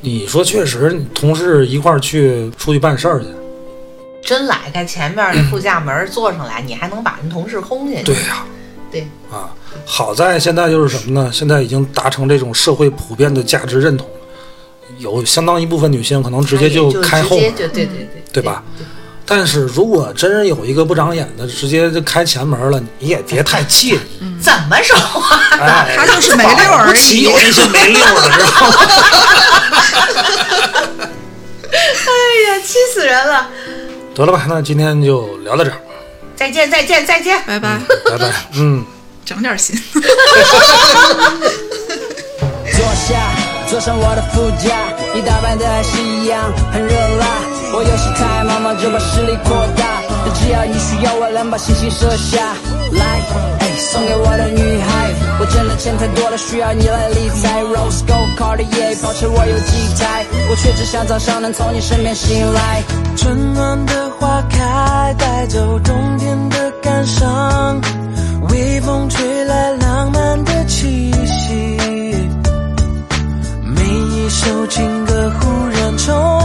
[0.01, 3.27] 你说确实，同事一块儿去出去办事儿去，
[4.21, 8.03] 真来开前面那副驾门坐上来，你还能把人同事轰下去。
[8.03, 8.45] 对呀、
[8.91, 11.31] 对啊，好在现在就是什么呢？
[11.31, 14.13] 现在已经达成这种社会普遍的价值认同了，
[14.97, 18.61] 有相当一部分女性可能直接就开后门，对对对，对吧？
[19.31, 23.99] 但是如果真是有一个不长眼的，直接就开前门了，你也别太介意。
[24.41, 25.39] 怎么说话？
[25.61, 27.31] 哎，他就是没溜儿而不起已有。
[27.37, 28.77] 那些没溜儿的，知道吗？
[31.71, 31.77] 哎
[32.47, 33.47] 呀，气死人了！
[34.15, 35.77] 得了吧，那今天就聊到这儿，
[36.35, 37.39] 再见，再见，再见。
[37.45, 38.33] 拜拜，拜拜。
[38.55, 38.83] 嗯。
[39.25, 39.79] 长点心。
[39.93, 40.01] 坐
[42.95, 43.31] 下，
[43.69, 47.27] 坐上我的副驾，你打扮的还是一样很热辣。
[47.71, 52.53] 我有时太忙忙就把视力扩大，但只要你需要我，能把星星射下
[52.93, 53.21] 来。
[53.79, 55.09] 送给我的女孩。
[55.39, 57.63] 我挣的钱太多了，需要你来理财。
[57.63, 62.83] Rose Gold Cartier，保持我有几台，我却只想早上能从你身边醒来。
[63.15, 67.79] 春暖的花开，带走冬天的感伤，
[68.49, 71.77] 微风吹来浪漫的气息。
[73.63, 76.38] 每一首情歌忽然充，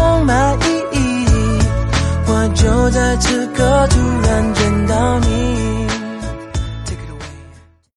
[2.54, 5.83] 就在此刻突然见到你。